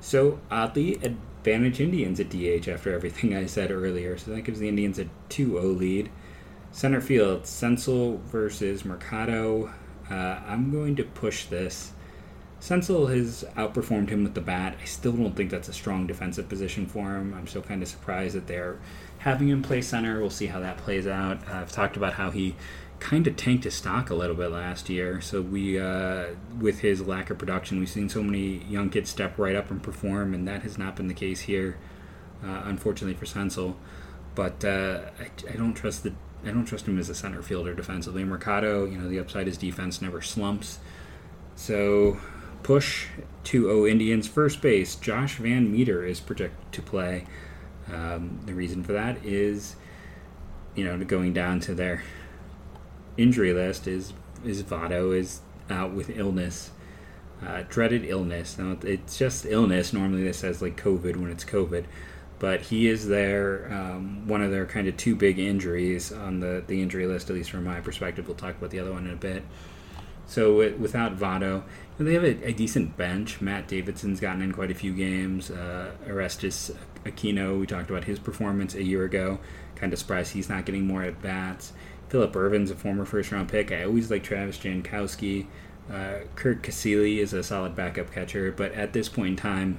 So 0.00 0.40
oddly, 0.50 0.94
advantage 0.96 1.80
Indians 1.80 2.20
at 2.20 2.30
DH 2.30 2.68
after 2.68 2.92
everything 2.92 3.34
I 3.36 3.46
said 3.46 3.70
earlier. 3.70 4.18
So 4.18 4.32
that 4.32 4.42
gives 4.42 4.60
the 4.60 4.68
Indians 4.68 4.98
a 4.98 5.06
2-0 5.30 5.76
lead. 5.78 6.10
Center 6.72 7.00
field, 7.00 7.42
Senzel 7.42 8.20
versus 8.24 8.84
Mercado. 8.84 9.72
Uh, 10.10 10.40
I'm 10.46 10.70
going 10.70 10.96
to 10.96 11.04
push 11.04 11.46
this. 11.46 11.92
Senzel 12.60 13.10
has 13.14 13.44
outperformed 13.56 14.10
him 14.10 14.22
with 14.22 14.34
the 14.34 14.40
bat. 14.40 14.76
I 14.80 14.84
still 14.84 15.12
don't 15.12 15.34
think 15.34 15.50
that's 15.50 15.68
a 15.68 15.72
strong 15.72 16.06
defensive 16.06 16.48
position 16.48 16.86
for 16.86 17.16
him. 17.16 17.32
I'm 17.32 17.46
still 17.46 17.62
kind 17.62 17.82
of 17.82 17.88
surprised 17.88 18.34
that 18.34 18.46
they're 18.46 18.78
having 19.18 19.48
him 19.48 19.62
play 19.62 19.80
center. 19.80 20.20
We'll 20.20 20.30
see 20.30 20.46
how 20.46 20.60
that 20.60 20.76
plays 20.76 21.06
out. 21.06 21.38
Uh, 21.48 21.56
I've 21.56 21.72
talked 21.72 21.96
about 21.96 22.14
how 22.14 22.30
he 22.30 22.54
kind 22.98 23.26
of 23.26 23.36
tanked 23.36 23.64
his 23.64 23.74
stock 23.74 24.10
a 24.10 24.14
little 24.14 24.36
bit 24.36 24.50
last 24.50 24.90
year. 24.90 25.22
So 25.22 25.40
we, 25.40 25.80
uh, 25.80 26.26
with 26.60 26.80
his 26.80 27.00
lack 27.00 27.30
of 27.30 27.38
production, 27.38 27.80
we've 27.80 27.88
seen 27.88 28.10
so 28.10 28.22
many 28.22 28.58
young 28.64 28.90
kids 28.90 29.08
step 29.08 29.38
right 29.38 29.56
up 29.56 29.70
and 29.70 29.82
perform, 29.82 30.34
and 30.34 30.46
that 30.46 30.62
has 30.62 30.76
not 30.76 30.96
been 30.96 31.08
the 31.08 31.14
case 31.14 31.40
here, 31.40 31.78
uh, 32.44 32.62
unfortunately 32.66 33.14
for 33.14 33.24
Senzel. 33.24 33.74
But 34.34 34.62
uh, 34.64 35.00
I, 35.18 35.30
I, 35.50 35.56
don't 35.56 35.74
trust 35.74 36.04
the 36.04 36.12
I 36.44 36.50
don't 36.50 36.66
trust 36.66 36.86
him 36.86 36.98
as 36.98 37.08
a 37.08 37.14
center 37.14 37.42
fielder 37.42 37.74
defensively. 37.74 38.22
Mercado, 38.22 38.84
you 38.84 38.98
know, 38.98 39.08
the 39.08 39.18
upside 39.18 39.48
is 39.48 39.56
defense 39.56 40.00
never 40.00 40.20
slumps. 40.20 40.78
So 41.56 42.18
push 42.62 43.08
2-0 43.44 43.90
Indians 43.90 44.28
first 44.28 44.60
base. 44.60 44.96
Josh 44.96 45.38
VanMeter 45.38 46.08
is 46.08 46.20
projected 46.20 46.72
to 46.72 46.82
play. 46.82 47.26
Um, 47.92 48.40
the 48.46 48.54
reason 48.54 48.84
for 48.84 48.92
that 48.92 49.24
is, 49.24 49.76
you 50.74 50.84
know, 50.84 50.96
going 51.04 51.32
down 51.32 51.60
to 51.60 51.74
their 51.74 52.02
injury 53.16 53.52
list 53.52 53.86
is 53.86 54.12
is 54.44 54.62
Votto 54.62 55.14
is 55.14 55.40
out 55.68 55.92
with 55.92 56.10
illness, 56.10 56.70
uh, 57.46 57.62
dreaded 57.68 58.04
illness. 58.04 58.56
Now 58.58 58.76
it's 58.82 59.18
just 59.18 59.44
illness. 59.46 59.92
Normally 59.92 60.24
this 60.24 60.38
says 60.38 60.62
like 60.62 60.80
COVID 60.80 61.16
when 61.16 61.30
it's 61.30 61.44
COVID, 61.44 61.84
but 62.38 62.62
he 62.62 62.88
is 62.88 63.08
their 63.08 63.72
um, 63.72 64.26
one 64.26 64.42
of 64.42 64.50
their 64.50 64.66
kind 64.66 64.88
of 64.88 64.96
two 64.96 65.14
big 65.14 65.38
injuries 65.38 66.12
on 66.12 66.40
the 66.40 66.62
the 66.66 66.80
injury 66.80 67.06
list, 67.06 67.30
at 67.30 67.36
least 67.36 67.50
from 67.50 67.64
my 67.64 67.80
perspective. 67.80 68.26
We'll 68.26 68.36
talk 68.36 68.56
about 68.56 68.70
the 68.70 68.80
other 68.80 68.92
one 68.92 69.06
in 69.06 69.12
a 69.12 69.16
bit. 69.16 69.42
So 70.30 70.60
it, 70.60 70.78
without 70.78 71.18
Votto, 71.18 71.64
they 71.98 72.14
have 72.14 72.22
a, 72.22 72.46
a, 72.46 72.52
decent 72.52 72.96
bench. 72.96 73.40
Matt 73.40 73.66
Davidson's 73.66 74.20
gotten 74.20 74.42
in 74.42 74.52
quite 74.52 74.70
a 74.70 74.74
few 74.74 74.92
games. 74.92 75.50
Uh, 75.50 75.90
Aristides 76.06 76.70
Aquino, 77.04 77.58
we 77.58 77.66
talked 77.66 77.90
about 77.90 78.04
his 78.04 78.20
performance 78.20 78.76
a 78.76 78.84
year 78.84 79.04
ago. 79.04 79.40
Kind 79.74 79.92
of 79.92 79.98
surprised 79.98 80.32
he's 80.32 80.48
not 80.48 80.66
getting 80.66 80.86
more 80.86 81.02
at 81.02 81.20
bats. 81.20 81.72
Philip 82.10 82.32
Ervin's 82.36 82.70
a 82.70 82.76
former 82.76 83.04
first 83.04 83.32
round 83.32 83.48
pick. 83.48 83.72
I 83.72 83.82
always 83.82 84.08
like 84.08 84.22
Travis 84.22 84.56
Jankowski. 84.56 85.46
Uh, 85.92 86.20
Curt 86.36 86.62
Casali 86.62 87.18
is 87.18 87.32
a 87.32 87.42
solid 87.42 87.74
backup 87.74 88.12
catcher, 88.12 88.52
but 88.52 88.70
at 88.72 88.92
this 88.92 89.08
point 89.08 89.30
in 89.30 89.36
time, 89.36 89.78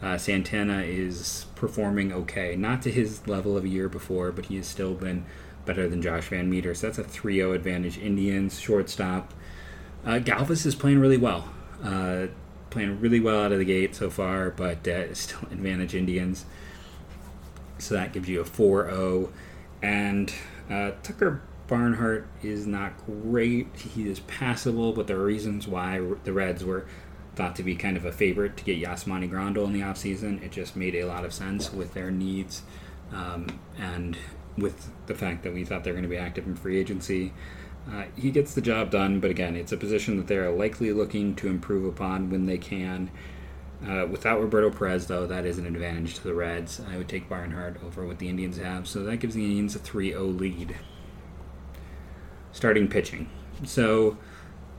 uh, 0.00 0.16
Santana 0.16 0.80
is 0.80 1.44
performing 1.56 2.10
okay. 2.10 2.56
Not 2.56 2.80
to 2.82 2.90
his 2.90 3.28
level 3.28 3.54
of 3.54 3.64
a 3.64 3.68
year 3.68 3.90
before, 3.90 4.32
but 4.32 4.46
he 4.46 4.56
has 4.56 4.66
still 4.66 4.94
been 4.94 5.26
better 5.66 5.90
than 5.90 6.00
Josh 6.00 6.30
VanMeter. 6.30 6.74
So 6.74 6.86
that's 6.86 6.98
a 6.98 7.04
3 7.04 7.34
0 7.34 7.52
advantage. 7.52 7.98
Indians, 7.98 8.58
shortstop. 8.58 9.34
Uh, 10.04 10.18
Galvis 10.18 10.64
is 10.66 10.74
playing 10.74 10.98
really 10.98 11.16
well. 11.16 11.48
Uh, 11.82 12.26
playing 12.70 13.00
really 13.00 13.20
well 13.20 13.42
out 13.42 13.52
of 13.52 13.58
the 13.58 13.64
gate 13.64 13.94
so 13.94 14.10
far, 14.10 14.50
but 14.50 14.86
uh, 14.86 15.12
still 15.14 15.40
advantage 15.50 15.94
Indians. 15.94 16.44
So 17.78 17.94
that 17.94 18.12
gives 18.12 18.28
you 18.28 18.40
a 18.40 18.44
4 18.44 18.90
0. 18.90 19.32
And 19.82 20.32
uh, 20.70 20.92
Tucker 21.02 21.42
Barnhart 21.66 22.26
is 22.42 22.66
not 22.66 22.92
great. 23.06 23.68
He 23.76 24.08
is 24.08 24.20
passable, 24.20 24.92
but 24.92 25.06
there 25.06 25.16
are 25.16 25.24
reasons 25.24 25.66
why 25.68 26.00
the 26.24 26.32
Reds 26.32 26.64
were 26.64 26.86
thought 27.36 27.56
to 27.56 27.62
be 27.62 27.76
kind 27.76 27.96
of 27.96 28.04
a 28.04 28.12
favorite 28.12 28.56
to 28.56 28.64
get 28.64 28.82
Yasmani 28.82 29.30
Grandal 29.30 29.64
in 29.66 29.72
the 29.72 29.80
offseason. 29.80 30.42
It 30.42 30.50
just 30.50 30.76
made 30.76 30.94
a 30.96 31.04
lot 31.04 31.24
of 31.24 31.32
sense 31.32 31.72
with 31.72 31.94
their 31.94 32.10
needs 32.10 32.62
um, 33.12 33.46
and 33.78 34.18
with 34.58 34.90
the 35.06 35.14
fact 35.14 35.44
that 35.44 35.54
we 35.54 35.64
thought 35.64 35.84
they're 35.84 35.92
going 35.92 36.02
to 36.02 36.08
be 36.08 36.16
active 36.16 36.46
in 36.46 36.54
free 36.56 36.78
agency. 36.78 37.32
Uh, 37.88 38.04
he 38.16 38.30
gets 38.30 38.54
the 38.54 38.60
job 38.60 38.90
done, 38.90 39.20
but 39.20 39.30
again, 39.30 39.56
it's 39.56 39.72
a 39.72 39.76
position 39.76 40.16
that 40.16 40.26
they're 40.26 40.50
likely 40.50 40.92
looking 40.92 41.34
to 41.36 41.48
improve 41.48 41.84
upon 41.84 42.30
when 42.30 42.46
they 42.46 42.58
can. 42.58 43.10
Uh, 43.86 44.06
without 44.10 44.40
Roberto 44.40 44.70
Perez, 44.70 45.06
though, 45.06 45.26
that 45.26 45.46
is 45.46 45.58
an 45.58 45.66
advantage 45.66 46.14
to 46.16 46.22
the 46.22 46.34
Reds. 46.34 46.80
I 46.90 46.98
would 46.98 47.08
take 47.08 47.28
Barnhart 47.28 47.82
over 47.82 48.06
what 48.06 48.18
the 48.18 48.28
Indians 48.28 48.58
have, 48.58 48.86
so 48.86 49.02
that 49.04 49.16
gives 49.16 49.34
the 49.34 49.44
Indians 49.44 49.74
a 49.74 49.78
3 49.78 50.10
0 50.10 50.24
lead. 50.24 50.76
Starting 52.52 52.88
pitching. 52.88 53.30
So, 53.64 54.18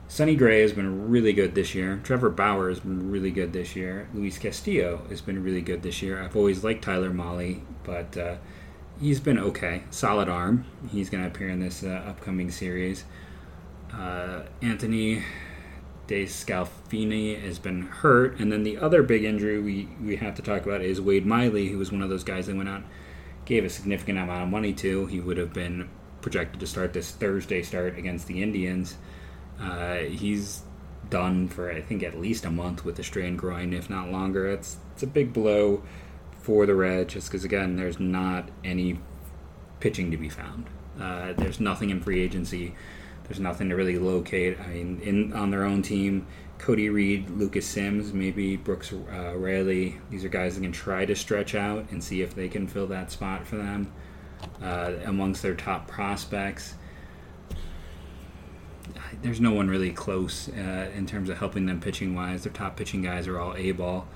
Sonny 0.08 0.36
Gray 0.36 0.62
has 0.62 0.74
been 0.74 1.10
really 1.10 1.34
good 1.34 1.56
this 1.56 1.74
year. 1.74 2.00
Trevor 2.04 2.30
Bauer 2.30 2.70
has 2.70 2.82
been 2.82 3.10
really 3.10 3.32
good 3.32 3.54
this 3.54 3.76
year. 3.76 4.08
Luis 4.14 4.38
Castillo 4.38 5.06
has 5.10 5.22
been 5.22 5.42
really 5.42 5.62
good 5.62 5.82
this 5.82 6.02
year. 6.02 6.22
I've 6.22 6.36
always 6.36 6.64
liked 6.64 6.84
Tyler 6.84 7.12
Mahle, 7.12 7.62
but 7.84 8.16
uh, 8.18 8.36
he's 9.02 9.20
been 9.20 9.40
okay. 9.40 9.84
Solid 9.90 10.30
arm. 10.30 10.66
He's 10.90 11.10
going 11.10 11.24
to 11.24 11.30
appear 11.30 11.50
in 11.50 11.60
this 11.60 11.84
uh, 11.84 12.04
upcoming 12.08 12.52
series. 12.52 13.04
Uh, 13.92 14.44
Anthony 14.62 15.24
DeSclafani 16.08 17.42
has 17.42 17.60
been 17.60 17.82
hurt, 17.82 18.40
and 18.40 18.52
then 18.52 18.64
the 18.64 18.78
other 18.78 19.04
big 19.04 19.24
injury 19.24 19.60
we, 19.60 19.90
we 20.02 20.16
have 20.18 20.36
to 20.36 20.42
talk 20.42 20.66
about 20.66 20.82
is 20.82 21.02
Wade 21.02 21.26
Miley, 21.26 21.68
who 21.68 21.78
was 21.78 21.92
one 21.92 22.02
of 22.02 22.10
those 22.10 22.24
guys 22.24 22.48
that 22.48 22.56
went 22.56 22.70
out, 22.70 22.84
gave 23.44 23.66
a 23.66 23.70
significant 23.70 24.20
amount 24.20 24.44
of 24.44 24.50
money 24.50 24.72
to. 24.74 25.08
He 25.08 25.20
would 25.20 25.38
have 25.38 25.52
been 25.52 25.90
projected 26.22 26.60
to 26.60 26.68
start 26.68 26.94
this 26.94 27.12
Thursday 27.12 27.64
start 27.64 27.98
against 27.98 28.28
the 28.28 28.42
Indians. 28.42 28.98
Uh, 29.60 29.96
he's 29.98 30.62
done 31.10 31.48
for 31.48 31.70
I 31.70 31.82
think 31.82 32.04
at 32.04 32.20
least 32.20 32.46
a 32.46 32.52
month 32.52 32.86
with 32.86 32.98
a 33.00 33.04
strained 33.04 33.40
groin, 33.40 33.74
if 33.74 33.90
not 33.90 34.12
longer. 34.12 34.48
It's 34.48 34.78
it's 34.94 35.04
a 35.04 35.08
big 35.08 35.34
blow 35.34 35.84
for 36.42 36.66
the 36.66 36.76
Reds, 36.76 37.14
just 37.14 37.30
because 37.30 37.44
again, 37.44 37.76
there's 37.76 38.00
not 38.00 38.50
any 38.64 39.00
pitching 39.80 40.12
to 40.12 40.18
be 40.18 40.30
found. 40.30 40.66
Uh, 41.00 41.34
there's 41.34 41.60
nothing 41.60 41.90
in 41.90 42.02
free 42.02 42.22
agency. 42.22 42.76
There's 43.24 43.40
nothing 43.40 43.70
to 43.70 43.76
really 43.76 43.98
locate. 43.98 44.60
I 44.60 44.68
mean, 44.68 45.00
in 45.02 45.34
on 45.34 45.52
their 45.52 45.64
own 45.64 45.82
team, 45.82 46.28
Cody 46.58 46.90
Reed, 46.90 47.30
Lucas 47.30 47.66
Sims, 47.66 48.14
maybe 48.14 48.56
Brooks 48.56 48.94
uh, 48.94 49.36
Raley. 49.36 50.00
These 50.10 50.26
are 50.26 50.30
guys 50.30 50.56
that 50.56 50.62
can 50.62 50.72
try 50.72 51.06
to 51.06 51.16
stretch 51.16 51.56
out 51.56 51.90
and 51.92 52.04
see 52.04 52.22
if 52.22 52.36
they 52.36 52.50
can 52.50 52.68
fill 52.68 52.88
that 52.88 53.12
spot 53.12 53.48
for 53.48 53.58
them 53.58 53.92
uh, 54.62 54.94
amongst 55.06 55.42
their 55.42 55.56
top 55.56 55.88
prospects. 55.88 56.76
There's 59.22 59.40
no 59.40 59.54
one 59.54 59.70
really 59.70 59.92
close 59.92 60.50
uh, 60.50 60.92
in 60.96 61.06
terms 61.06 61.30
of 61.30 61.38
helping 61.38 61.66
them 61.66 61.80
pitching 61.80 62.16
wise. 62.16 62.44
Their 62.44 62.54
top 62.54 62.76
pitching 62.76 63.02
guys 63.02 63.28
are 63.28 63.40
all 63.40 63.56
A 63.56 63.72
ball. 63.72 64.08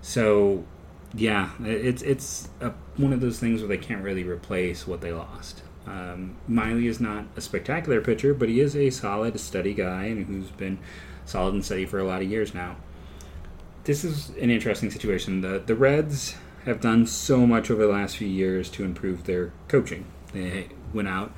So 0.00 0.64
yeah, 1.12 1.50
it's 1.62 2.02
it's 2.02 2.48
a, 2.60 2.72
one 2.96 3.12
of 3.12 3.20
those 3.20 3.38
things 3.38 3.60
where 3.60 3.68
they 3.68 3.78
can't 3.78 4.02
really 4.02 4.24
replace 4.24 4.86
what 4.86 5.00
they 5.00 5.12
lost. 5.12 5.62
Um, 5.86 6.36
Miley 6.48 6.86
is 6.86 7.00
not 7.00 7.26
a 7.36 7.40
spectacular 7.40 8.00
pitcher, 8.00 8.32
but 8.32 8.48
he 8.48 8.60
is 8.60 8.74
a 8.74 8.90
solid, 8.90 9.38
steady 9.38 9.74
guy, 9.74 10.06
and 10.06 10.26
who's 10.26 10.50
been 10.50 10.78
solid 11.26 11.54
and 11.54 11.64
steady 11.64 11.84
for 11.86 11.98
a 11.98 12.04
lot 12.04 12.22
of 12.22 12.30
years 12.30 12.54
now. 12.54 12.76
This 13.84 14.02
is 14.02 14.30
an 14.30 14.50
interesting 14.50 14.90
situation. 14.90 15.40
The 15.40 15.62
the 15.64 15.74
Reds 15.74 16.36
have 16.64 16.80
done 16.80 17.06
so 17.06 17.46
much 17.46 17.70
over 17.70 17.86
the 17.86 17.92
last 17.92 18.16
few 18.16 18.28
years 18.28 18.70
to 18.70 18.84
improve 18.84 19.24
their 19.24 19.52
coaching. 19.68 20.06
They 20.32 20.68
went 20.92 21.08
out, 21.08 21.32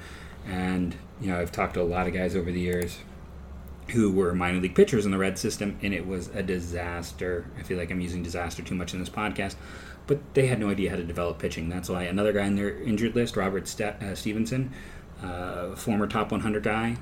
and 0.46 0.96
you 1.20 1.29
know 1.29 1.40
I've 1.40 1.52
talked 1.52 1.74
to 1.74 1.83
a 1.83 1.85
lot 1.85 2.07
of 2.07 2.14
guys 2.14 2.37
over 2.37 2.52
the 2.52 2.61
years 2.61 2.98
who 3.88 4.11
were 4.11 4.35
minor 4.35 4.61
league 4.61 4.75
pitchers 4.75 5.05
in 5.05 5.12
the 5.12 5.18
red 5.18 5.38
system, 5.38 5.79
and 5.83 5.94
it 5.94 6.07
was 6.07 6.29
a 6.29 6.42
disaster. 6.42 7.46
I 7.59 7.62
feel 7.62 7.79
like 7.79 7.90
I'm 7.90 8.01
using 8.01 8.22
disaster 8.22 8.62
too 8.62 8.75
much 8.75 8.92
in 8.92 9.01
this 9.01 9.09
podcast, 9.09 9.55
but 10.07 10.18
they 10.35 10.46
had 10.46 10.59
no 10.59 10.70
idea 10.70 10.90
how 10.90 10.96
to 10.96 11.05
develop 11.05 11.38
pitching. 11.38 11.68
That's 11.68 11.88
why 11.88 12.05
another 12.05 12.33
guy 12.33 12.46
in 12.46 12.57
their 12.57 12.81
injured 12.83 13.14
list, 13.14 13.37
Robert 13.37 13.81
uh, 13.81 14.14
Stephenson, 14.14 14.72
uh, 15.22 15.75
former 15.77 16.07
top 16.07 16.33
100 16.33 16.62
guy, 16.62 16.96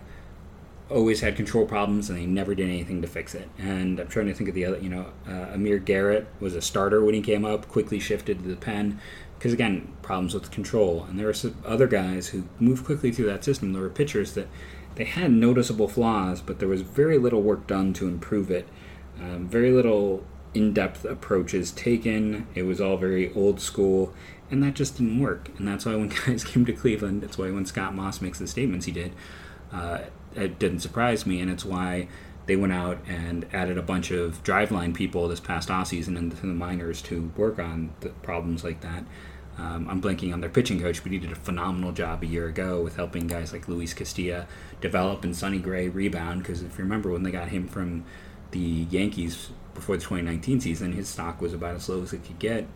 always 0.90 1.20
had 1.20 1.36
control 1.36 1.66
problems, 1.66 2.10
and 2.10 2.18
they 2.18 2.26
never 2.26 2.54
did 2.54 2.68
anything 2.68 3.00
to 3.02 3.08
fix 3.08 3.34
it. 3.34 3.48
And 3.58 3.98
I'm 3.98 4.08
trying 4.08 4.26
to 4.26 4.34
think 4.34 4.48
of 4.48 4.54
the 4.54 4.66
other, 4.66 4.78
you 4.78 4.90
know, 4.90 5.06
uh, 5.26 5.54
Amir 5.54 5.78
Garrett 5.78 6.26
was 6.40 6.54
a 6.54 6.60
starter 6.60 7.02
when 7.02 7.14
he 7.14 7.22
came 7.22 7.44
up, 7.44 7.68
quickly 7.68 7.98
shifted 7.98 8.42
to 8.42 8.48
the 8.48 8.56
pen. 8.56 9.00
Because 9.38 9.52
again, 9.52 9.92
problems 10.00 10.32
with 10.32 10.50
control, 10.50 11.04
and 11.08 11.18
there 11.18 11.26
were 11.26 11.34
some 11.34 11.56
other 11.66 11.86
guys 11.86 12.28
who 12.28 12.44
moved 12.58 12.84
quickly 12.86 13.12
through 13.12 13.26
that 13.26 13.44
system. 13.44 13.72
There 13.72 13.82
were 13.82 13.90
pitchers 13.90 14.32
that 14.34 14.48
they 14.96 15.04
had 15.04 15.30
noticeable 15.30 15.88
flaws, 15.88 16.40
but 16.40 16.58
there 16.58 16.68
was 16.68 16.82
very 16.82 17.18
little 17.18 17.42
work 17.42 17.66
done 17.66 17.92
to 17.94 18.06
improve 18.06 18.50
it. 18.50 18.68
Um, 19.20 19.48
very 19.48 19.70
little 19.70 20.24
in 20.54 20.72
depth 20.72 21.04
approaches 21.04 21.72
taken. 21.72 22.46
It 22.54 22.62
was 22.62 22.80
all 22.80 22.96
very 22.96 23.32
old 23.34 23.60
school, 23.60 24.14
and 24.50 24.62
that 24.62 24.74
just 24.74 24.98
didn't 24.98 25.18
work. 25.20 25.50
And 25.58 25.66
that's 25.66 25.84
why 25.84 25.96
when 25.96 26.08
guys 26.26 26.44
came 26.44 26.64
to 26.64 26.72
Cleveland, 26.72 27.22
that's 27.22 27.36
why 27.36 27.50
when 27.50 27.66
Scott 27.66 27.94
Moss 27.94 28.20
makes 28.20 28.38
the 28.38 28.46
statements 28.46 28.86
he 28.86 28.92
did, 28.92 29.12
uh, 29.72 29.98
it 30.34 30.58
didn't 30.58 30.80
surprise 30.80 31.26
me, 31.26 31.40
and 31.40 31.50
it's 31.50 31.64
why 31.64 32.08
they 32.46 32.56
went 32.56 32.72
out 32.72 32.98
and 33.08 33.46
added 33.52 33.78
a 33.78 33.82
bunch 33.82 34.10
of 34.10 34.42
driveline 34.44 34.94
people 34.94 35.28
this 35.28 35.40
past 35.40 35.70
offseason 35.70 36.16
into 36.16 36.36
the 36.36 36.46
minors 36.46 37.00
to 37.02 37.32
work 37.36 37.58
on 37.58 37.92
the 38.00 38.10
problems 38.10 38.62
like 38.62 38.80
that. 38.82 39.04
Um, 39.56 39.88
I'm 39.88 40.02
blanking 40.02 40.32
on 40.32 40.40
their 40.40 40.50
pitching 40.50 40.80
coach, 40.80 41.02
but 41.02 41.12
he 41.12 41.18
did 41.18 41.30
a 41.30 41.36
phenomenal 41.36 41.92
job 41.92 42.22
a 42.22 42.26
year 42.26 42.48
ago 42.48 42.82
with 42.82 42.96
helping 42.96 43.26
guys 43.26 43.52
like 43.52 43.68
Luis 43.68 43.94
Castillo 43.94 44.46
develop 44.80 45.24
and 45.24 45.34
Sonny 45.34 45.58
Gray 45.58 45.88
rebound. 45.88 46.42
Because 46.42 46.62
if 46.62 46.76
you 46.76 46.84
remember 46.84 47.10
when 47.10 47.22
they 47.22 47.30
got 47.30 47.48
him 47.48 47.68
from 47.68 48.04
the 48.50 48.58
Yankees 48.58 49.50
before 49.74 49.96
the 49.96 50.02
2019 50.02 50.60
season, 50.60 50.92
his 50.92 51.08
stock 51.08 51.40
was 51.40 51.52
about 51.52 51.76
as 51.76 51.88
low 51.88 52.02
as 52.02 52.12
it 52.12 52.24
could 52.24 52.38
get. 52.38 52.66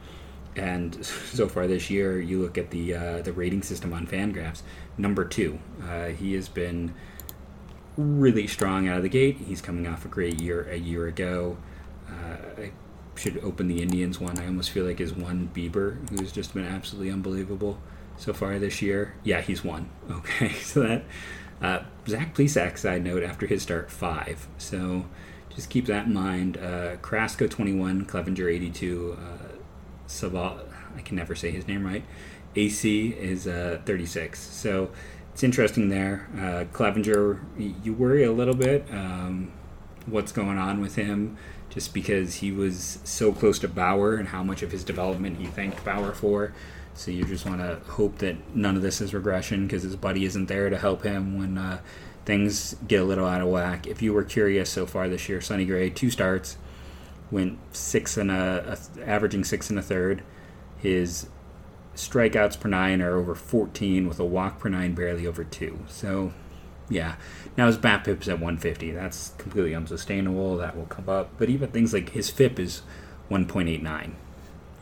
And 0.55 1.05
so 1.05 1.49
far 1.49 1.67
this 1.67 1.91
year, 1.91 2.21
you 2.21 2.41
look 2.41 2.57
at 2.57 2.71
the 2.71 2.95
uh, 2.95 3.23
the 3.23 3.33
rating 3.33 3.63
system 3.63 3.93
on 3.93 4.07
Fangraphs, 4.07 4.63
number 4.97 5.25
two. 5.25 5.59
Uh, 5.83 6.07
he 6.07 6.35
has 6.35 6.49
been 6.49 6.95
really 7.97 8.47
strong 8.47 8.87
out 8.87 8.99
of 8.99 9.03
the 9.03 9.09
gate. 9.09 9.39
He's 9.39 9.61
coming 9.61 9.89
off 9.89 10.05
a 10.05 10.09
great 10.09 10.41
year 10.41 10.69
a 10.71 10.77
year 10.77 11.09
ago. 11.09 11.59
Uh, 12.09 12.69
should 13.19 13.43
open 13.43 13.69
the 13.69 13.83
Indians 13.83 14.21
one. 14.21 14.39
I 14.39 14.47
almost 14.47 14.71
feel 14.71 14.85
like 14.85 15.01
is 15.01 15.13
one 15.13 15.51
Bieber, 15.55 16.09
who's 16.11 16.33
just 16.33 16.55
been 16.55 16.65
absolutely 16.65 17.11
unbelievable 17.11 17.79
so 18.17 18.33
far 18.33 18.59
this 18.59 18.81
year. 18.81 19.15
Yeah, 19.25 19.41
he's 19.41 19.65
one. 19.65 19.89
Okay, 20.11 20.53
so 20.55 20.81
that 20.81 21.05
uh, 21.61 21.81
Zach 22.07 22.35
Plesac, 22.35 22.79
side 22.79 23.05
note, 23.05 23.23
after 23.23 23.47
his 23.47 23.63
start, 23.63 23.91
five. 23.91 24.47
So 24.59 25.07
just 25.55 25.71
keep 25.71 25.87
that 25.87 26.07
in 26.07 26.15
mind. 26.15 26.57
Uh, 26.57 26.97
Carrasco, 26.97 27.47
21, 27.47 28.07
Clevinger 28.07 28.53
82, 28.53 29.19
uh, 29.19 29.49
Saval, 30.07 30.61
I 30.97 31.01
can 31.03 31.17
never 31.17 31.35
say 31.35 31.51
his 31.51 31.67
name 31.67 31.85
right. 31.85 32.05
AC 32.57 33.09
is 33.09 33.47
uh, 33.47 33.81
36. 33.85 34.39
So 34.39 34.91
it's 35.33 35.43
interesting 35.43 35.89
there. 35.89 36.29
Uh, 36.35 36.65
Clevinger, 36.73 37.41
you 37.85 37.93
worry 37.93 38.25
a 38.25 38.33
little 38.33 38.55
bit 38.55 38.87
um, 38.91 39.53
what's 40.07 40.33
going 40.33 40.59
on 40.59 40.81
with 40.81 40.95
him 40.95 41.37
just 41.79 41.95
because 41.95 42.35
he 42.35 42.51
was 42.51 42.99
so 43.05 43.33
close 43.33 43.61
to 43.61 43.69
Bauer 43.69 44.17
and 44.17 44.27
how 44.27 44.43
much 44.43 44.63
of 44.65 44.73
his 44.73 44.83
development 44.83 45.39
he 45.39 45.47
thanked 45.47 45.85
Bauer 45.85 46.11
for. 46.11 46.53
So 46.95 47.13
you 47.13 47.25
just 47.25 47.47
want 47.47 47.61
to 47.61 47.77
hope 47.93 48.19
that 48.19 48.35
none 48.53 48.75
of 48.75 48.83
this 48.83 49.01
is 49.01 49.15
regression 49.15 49.65
because 49.65 49.85
his 49.85 49.95
buddy 49.95 50.25
isn't 50.25 50.47
there 50.47 50.71
to 50.71 50.77
help 50.77 51.05
him 51.05 51.39
when 51.39 51.57
uh, 51.57 51.79
things 52.25 52.75
get 52.89 53.01
a 53.01 53.05
little 53.05 53.29
out 53.29 53.41
of 53.41 53.47
whack. 53.47 53.87
If 53.87 54.03
you 54.03 54.13
were 54.13 54.25
curious 54.25 54.71
so 54.71 54.87
far 54.87 55.09
this 55.09 55.29
year, 55.29 55.41
Sonny 55.41 55.65
Gray, 55.65 55.89
two 55.89 56.11
starts, 56.11 56.59
went 57.31 57.61
six 57.71 58.17
and 58.17 58.33
a, 58.33 58.77
a 58.97 59.09
averaging 59.09 59.45
six 59.45 59.71
and 59.71 59.79
a 59.79 59.83
third. 59.83 60.25
His 60.79 61.29
strikeouts 61.95 62.59
per 62.59 62.69
nine 62.69 63.01
are 63.01 63.17
over 63.17 63.37
14 63.37 64.09
with 64.09 64.19
a 64.19 64.25
walk 64.25 64.59
per 64.59 64.69
nine 64.69 64.95
barely 64.95 65.29
over 65.29 65.45
two. 65.45 65.79
So, 65.87 66.33
yeah. 66.89 67.17
Now 67.57 67.67
his 67.67 67.77
BABIP's 67.77 68.29
at 68.29 68.35
150. 68.35 68.93
That's 68.93 69.31
completely 69.39 69.75
unsustainable. 69.75 70.57
That 70.57 70.77
will 70.77 70.87
come 70.87 71.09
up. 71.09 71.31
But 71.39 71.51
even 71.51 71.71
things 71.71 71.93
like 71.93 72.11
his 72.11 72.31
FIP 72.31 72.59
is 72.59 72.83
1.89. 73.31 74.13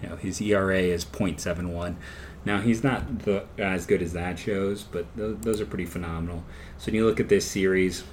You 0.02 0.08
know, 0.08 0.16
his 0.16 0.40
ERA 0.40 0.78
is 0.78 1.04
0.71. 1.04 1.96
Now 2.44 2.60
he's 2.60 2.84
not 2.84 3.20
the, 3.20 3.44
as 3.58 3.86
good 3.86 4.02
as 4.02 4.12
that 4.12 4.38
shows, 4.38 4.84
but 4.84 5.06
th- 5.16 5.38
those 5.40 5.60
are 5.60 5.66
pretty 5.66 5.86
phenomenal. 5.86 6.44
So 6.78 6.86
when 6.86 6.94
you 6.94 7.06
look 7.06 7.18
at 7.18 7.28
this 7.28 7.44
series, 7.50 8.04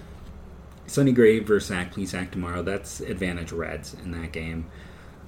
Sonny 0.87 1.11
Gray 1.11 1.39
versus 1.39 1.69
Zach 1.69 1.93
Plesac 1.93 2.31
tomorrow. 2.31 2.63
That's 2.63 2.99
advantage 2.99 3.51
Reds 3.51 3.93
in 3.93 4.11
that 4.11 4.31
game. 4.31 4.65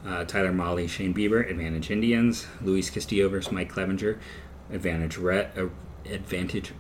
Uh, 0.06 0.24
Tyler 0.24 0.52
Mahle, 0.52 0.88
Shane 0.88 1.14
Bieber, 1.14 1.50
advantage 1.50 1.90
Indians. 1.92 2.48
Luis 2.62 2.90
Castillo 2.90 3.30
versus 3.30 3.52
Mike 3.52 3.72
Clevinger, 3.72 4.18
advantage 4.72 5.18
Red, 5.18 5.52
uh, 5.58 5.68
advantage 6.12 6.74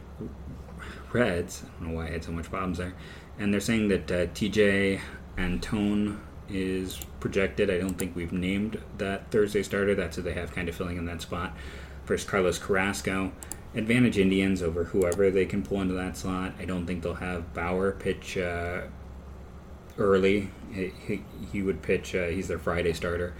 Reds. 1.15 1.63
I 1.63 1.79
don't 1.79 1.91
know 1.91 1.97
why 1.97 2.07
I 2.07 2.11
had 2.11 2.25
so 2.25 2.31
much 2.33 2.49
problems 2.49 2.77
there. 2.77 2.93
And 3.39 3.53
they're 3.53 3.61
saying 3.61 3.87
that 3.87 4.11
uh, 4.11 4.25
Tejay 4.27 4.99
Antone 5.37 6.19
is 6.49 6.99
projected. 7.21 7.69
I 7.69 7.77
don't 7.77 7.97
think 7.97 8.15
we've 8.15 8.33
named 8.33 8.81
that 8.97 9.31
Thursday 9.31 9.63
starter. 9.63 9.95
That's 9.95 10.17
who 10.17 10.21
they 10.21 10.33
have 10.33 10.53
kind 10.53 10.67
of 10.67 10.75
filling 10.75 10.97
in 10.97 11.05
that 11.05 11.21
spot. 11.21 11.55
First, 12.03 12.27
Carlos 12.27 12.59
Carrasco. 12.59 13.31
Advantage 13.75 14.17
Indians 14.17 14.61
over 14.61 14.85
whoever 14.85 15.31
they 15.31 15.45
can 15.45 15.63
pull 15.63 15.81
into 15.81 15.93
that 15.93 16.17
slot. 16.17 16.53
I 16.59 16.65
don't 16.65 16.85
think 16.85 17.01
they'll 17.01 17.13
have 17.15 17.53
Bauer 17.53 17.93
pitch 17.93 18.37
uh, 18.37 18.81
early. 19.97 20.49
He, 20.73 20.91
he, 21.07 21.23
he, 21.51 21.61
would 21.61 21.81
pitch, 21.81 22.13
uh, 22.13 22.27
he's 22.27 22.47
their 22.49 22.59
Friday 22.59 22.93
starter 22.93 23.35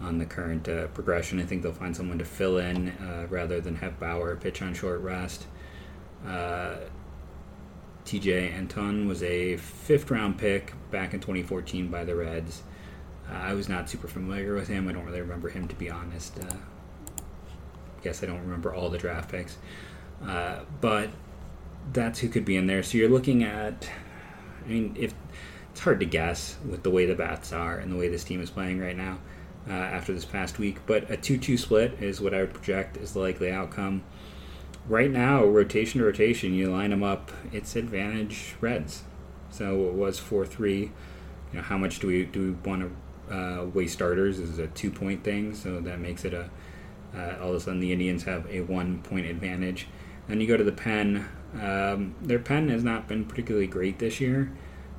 on 0.00 0.18
the 0.18 0.26
current 0.26 0.68
uh, 0.68 0.88
progression. 0.88 1.40
I 1.40 1.44
think 1.44 1.62
they'll 1.62 1.72
find 1.72 1.96
someone 1.96 2.18
to 2.18 2.24
fill 2.24 2.58
in 2.58 2.88
uh, 2.88 3.26
rather 3.30 3.60
than 3.60 3.76
have 3.76 4.00
Bauer 4.00 4.34
pitch 4.36 4.62
on 4.62 4.74
short 4.74 5.00
rest. 5.00 5.46
Tejay 8.04 8.54
Antone 8.56 9.06
was 9.06 9.22
a 9.22 9.56
fifth 9.56 10.10
round 10.10 10.38
pick 10.38 10.72
back 10.90 11.14
in 11.14 11.20
2014 11.20 11.88
by 11.88 12.04
the 12.04 12.14
Reds. 12.14 12.62
Uh, 13.30 13.34
I 13.34 13.54
was 13.54 13.68
not 13.68 13.88
super 13.88 14.08
familiar 14.08 14.54
with 14.54 14.68
him. 14.68 14.88
I 14.88 14.92
don't 14.92 15.04
really 15.04 15.20
remember 15.20 15.48
him, 15.48 15.68
to 15.68 15.74
be 15.76 15.90
honest. 15.90 16.38
Uh, 16.38 16.56
guess 18.02 18.22
I 18.22 18.26
don't 18.26 18.40
remember 18.40 18.74
all 18.74 18.90
the 18.90 18.98
draft 18.98 19.30
picks. 19.30 19.58
Uh, 20.26 20.60
but 20.80 21.10
that's 21.92 22.18
who 22.18 22.28
could 22.28 22.44
be 22.44 22.56
in 22.56 22.66
there. 22.66 22.82
So 22.82 22.98
you're 22.98 23.08
looking 23.08 23.44
at, 23.44 23.88
I 24.64 24.68
mean, 24.68 24.96
if 24.98 25.14
it's 25.70 25.80
hard 25.80 26.00
to 26.00 26.06
guess 26.06 26.56
with 26.68 26.82
the 26.82 26.90
way 26.90 27.06
the 27.06 27.14
bats 27.14 27.52
are 27.52 27.78
and 27.78 27.92
the 27.92 27.96
way 27.96 28.08
this 28.08 28.24
team 28.24 28.40
is 28.40 28.50
playing 28.50 28.80
right 28.80 28.96
now 28.96 29.18
uh, 29.68 29.72
after 29.72 30.12
this 30.12 30.24
past 30.24 30.58
week. 30.58 30.78
But 30.86 31.10
a 31.10 31.16
2 31.16 31.38
2 31.38 31.56
split 31.56 32.02
is 32.02 32.20
what 32.20 32.34
I 32.34 32.40
would 32.40 32.52
project 32.54 32.96
is 32.96 33.12
the 33.12 33.20
likely 33.20 33.50
outcome 33.50 34.02
right 34.90 35.10
now, 35.10 35.44
rotation 35.44 36.00
to 36.00 36.06
rotation, 36.06 36.52
you 36.52 36.70
line 36.70 36.90
them 36.90 37.02
up. 37.02 37.30
It's 37.52 37.76
advantage 37.76 38.56
Reds. 38.60 39.04
So 39.50 39.86
it 39.88 39.94
was 39.94 40.18
four 40.18 40.44
three. 40.44 40.90
You 41.52 41.58
know, 41.58 41.62
how 41.62 41.78
much 41.78 42.00
do 42.00 42.08
we 42.08 42.24
do 42.24 42.40
we 42.42 42.50
want 42.68 42.92
to 43.28 43.34
uh, 43.34 43.64
waste 43.66 43.94
starters? 43.94 44.38
Is 44.38 44.58
a 44.58 44.66
two 44.66 44.90
point 44.90 45.24
thing, 45.24 45.54
so 45.54 45.80
that 45.80 46.00
makes 46.00 46.24
it 46.24 46.34
a. 46.34 46.50
Uh, 47.16 47.36
all 47.40 47.50
of 47.50 47.56
a 47.56 47.60
sudden, 47.60 47.80
the 47.80 47.92
Indians 47.92 48.24
have 48.24 48.46
a 48.50 48.60
one 48.60 49.02
point 49.02 49.26
advantage. 49.26 49.88
Then 50.28 50.40
you 50.40 50.46
go 50.46 50.56
to 50.56 50.64
the 50.64 50.72
pen. 50.72 51.28
Um, 51.60 52.14
their 52.20 52.38
pen 52.38 52.68
has 52.68 52.84
not 52.84 53.08
been 53.08 53.24
particularly 53.24 53.66
great 53.66 53.98
this 53.98 54.20
year, 54.20 54.52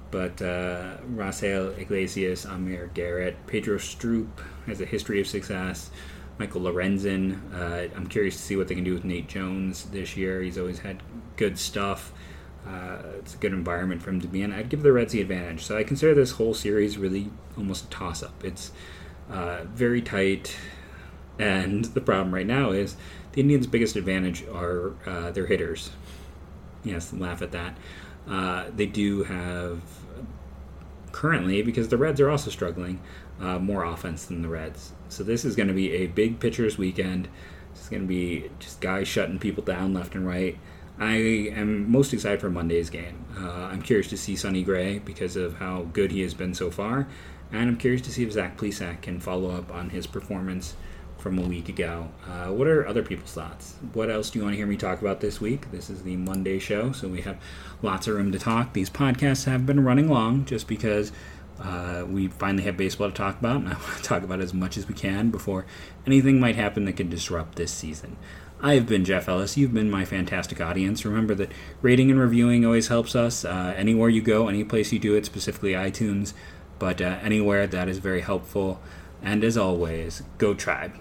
but 0.10 0.42
uh, 0.42 0.98
Raisel 1.10 1.78
Iglesias, 1.80 2.46
Amir 2.46 2.92
Garrett, 2.94 3.38
Pedro 3.48 3.78
Strop 3.78 4.42
has 4.66 4.82
a 4.82 4.86
history 4.86 5.22
of 5.22 5.28
success. 5.28 5.90
Michael 6.42 6.62
Lorenzen. 6.62 7.40
Uh, 7.54 7.96
I'm 7.96 8.08
curious 8.08 8.36
to 8.36 8.42
see 8.42 8.56
what 8.56 8.68
they 8.68 8.74
can 8.74 8.84
do 8.84 8.96
with 8.96 9.06
Nate 9.06 9.28
Jones 9.28 9.84
this 9.92 10.18
year. 10.18 10.42
He's 10.42 10.58
always 10.58 10.80
had 10.80 11.04
good 11.38 11.60
stuff. 11.60 12.12
Uh, 12.68 12.98
it's 13.20 13.36
a 13.36 13.38
good 13.38 13.54
environment 13.54 14.02
for 14.02 14.10
him 14.10 14.20
to 14.22 14.28
be 14.28 14.42
in. 14.42 14.52
I'd 14.52 14.68
give 14.68 14.82
the 14.82 14.92
Reds 14.92 15.14
the 15.14 15.22
advantage. 15.22 15.64
So 15.64 15.78
I 15.78 15.84
consider 15.84 16.16
this 16.16 16.32
whole 16.32 16.56
series 16.56 16.98
really 16.98 17.30
almost 17.56 17.86
a 17.86 17.90
toss 17.90 18.24
up. 18.24 18.44
It's 18.44 18.72
uh, 19.30 19.66
very 19.66 20.02
tight, 20.02 20.58
and 21.38 21.86
the 21.94 22.02
problem 22.02 22.34
right 22.34 22.48
now 22.48 22.72
is 22.72 22.96
the 23.34 23.42
Indians' 23.42 23.68
biggest 23.68 23.96
advantage 23.96 24.44
are 24.48 24.94
uh, 25.06 25.30
their 25.30 25.46
hitters. 25.46 25.92
Yes, 26.84 27.14
laugh 27.14 27.44
at 27.44 27.52
that. 27.52 27.78
Uh, 28.28 28.66
they 28.76 28.88
do 28.88 29.26
have 29.26 29.84
currently, 31.12 31.62
because 31.62 31.90
the 31.90 31.98
Reds 31.98 32.20
are 32.20 32.32
also 32.32 32.50
struggling, 32.50 33.00
uh, 33.40 33.60
more 33.60 33.84
offense 33.84 34.26
than 34.26 34.42
the 34.42 34.50
Reds. 34.50 34.94
So 35.12 35.24
this 35.24 35.44
is 35.44 35.58
going 35.58 35.68
to 35.68 35.74
be 35.74 35.92
a 35.92 36.08
big 36.08 36.40
pitchers 36.40 36.78
weekend. 36.78 37.28
It's 37.74 37.90
going 37.90 38.04
to 38.04 38.08
be 38.08 38.50
just 38.60 38.80
guys 38.80 39.10
shutting 39.10 39.40
people 39.40 39.62
down 39.62 39.94
left 39.94 40.16
and 40.16 40.26
right. 40.26 40.58
I 40.98 41.16
am 41.16 41.92
most 41.92 42.14
excited 42.14 42.40
for 42.40 42.50
Monday's 42.50 42.90
game. 42.90 43.26
Uh, 43.38 43.70
I'm 43.72 43.82
curious 43.82 44.08
to 44.10 44.18
see 44.18 44.38
Sonny 44.38 44.64
Gray 44.64 45.00
because 45.00 45.36
of 45.36 45.56
how 45.56 45.82
good 45.92 46.12
he 46.12 46.22
has 46.22 46.34
been 46.34 46.54
so 46.54 46.72
far, 46.72 47.08
and 47.52 47.70
I'm 47.70 47.78
curious 47.78 48.02
to 48.04 48.12
see 48.12 48.24
if 48.24 48.32
Zach 48.32 48.56
Plesac 48.58 49.02
can 49.02 49.20
follow 49.20 49.52
up 49.52 49.74
on 49.74 49.90
his 49.90 50.08
performance 50.08 50.76
from 51.18 51.38
a 51.40 51.42
week 51.42 51.70
ago. 51.70 52.10
Uh, 52.26 52.48
what 52.48 52.68
are 52.68 52.88
other 52.88 53.04
people's 53.04 53.34
thoughts? 53.34 53.76
What 53.94 54.10
else 54.10 54.30
do 54.30 54.40
you 54.40 54.44
want 54.44 54.54
to 54.54 54.58
hear 54.58 54.68
me 54.68 54.78
talk 54.78 55.02
about 55.02 55.20
this 55.20 55.42
week? 55.42 55.72
This 55.72 55.90
is 55.90 56.04
the 56.04 56.16
Monday 56.16 56.58
show, 56.60 56.94
so 56.94 57.08
we 57.08 57.22
have 57.22 57.38
lots 57.82 58.08
of 58.08 58.16
room 58.16 58.32
to 58.32 58.40
talk. 58.40 58.74
These 58.74 58.90
podcasts 58.90 59.46
have 59.46 59.66
been 59.66 59.84
running 59.84 60.10
long 60.10 60.46
just 60.46 60.68
because 60.68 61.12
uh, 61.62 62.06
we 62.08 62.28
finally 62.28 62.64
have 62.64 62.78
baseball 62.78 63.10
to 63.10 63.16
talk 63.16 63.40
about, 63.40 63.58
and 63.58 63.70
I 63.70 63.74
want 63.80 63.98
to 63.98 64.04
talk 64.04 64.24
about 64.24 64.40
as 64.40 64.54
much 64.54 64.78
as 64.78 64.88
we 64.88 64.94
can 64.94 65.30
before 65.30 65.66
anything 66.06 66.40
might 66.40 66.56
happen 66.56 66.86
that 66.86 66.94
could 66.94 67.10
disrupt 67.10 67.56
this 67.56 67.72
season. 67.72 68.18
I've 68.64 68.86
been 68.86 69.06
Jeff 69.06 69.28
Ellis. 69.28 69.58
You've 69.58 69.74
been 69.74 69.90
my 69.90 70.06
fantastic 70.06 70.62
audience. 70.62 71.04
Remember 71.04 71.34
that 71.36 71.52
rating 71.82 72.12
and 72.12 72.20
reviewing 72.20 72.64
always 72.64 72.90
helps 72.90 73.16
us. 73.16 73.44
Uh, 73.44 73.74
anywhere 73.76 74.10
you 74.10 74.22
go, 74.22 74.48
any 74.48 74.64
place 74.64 74.92
you 74.92 75.00
do 75.00 75.16
it, 75.16 75.26
specifically 75.26 75.74
iTunes, 75.74 76.34
but 76.78 77.02
uh, 77.02 77.18
anywhere 77.24 77.66
that 77.66 77.90
is 77.90 77.98
very 77.98 78.22
helpful. 78.22 78.80
And 79.24 79.44
as 79.44 79.58
always, 79.58 80.22
go 80.38 80.54
tribe. 80.54 80.94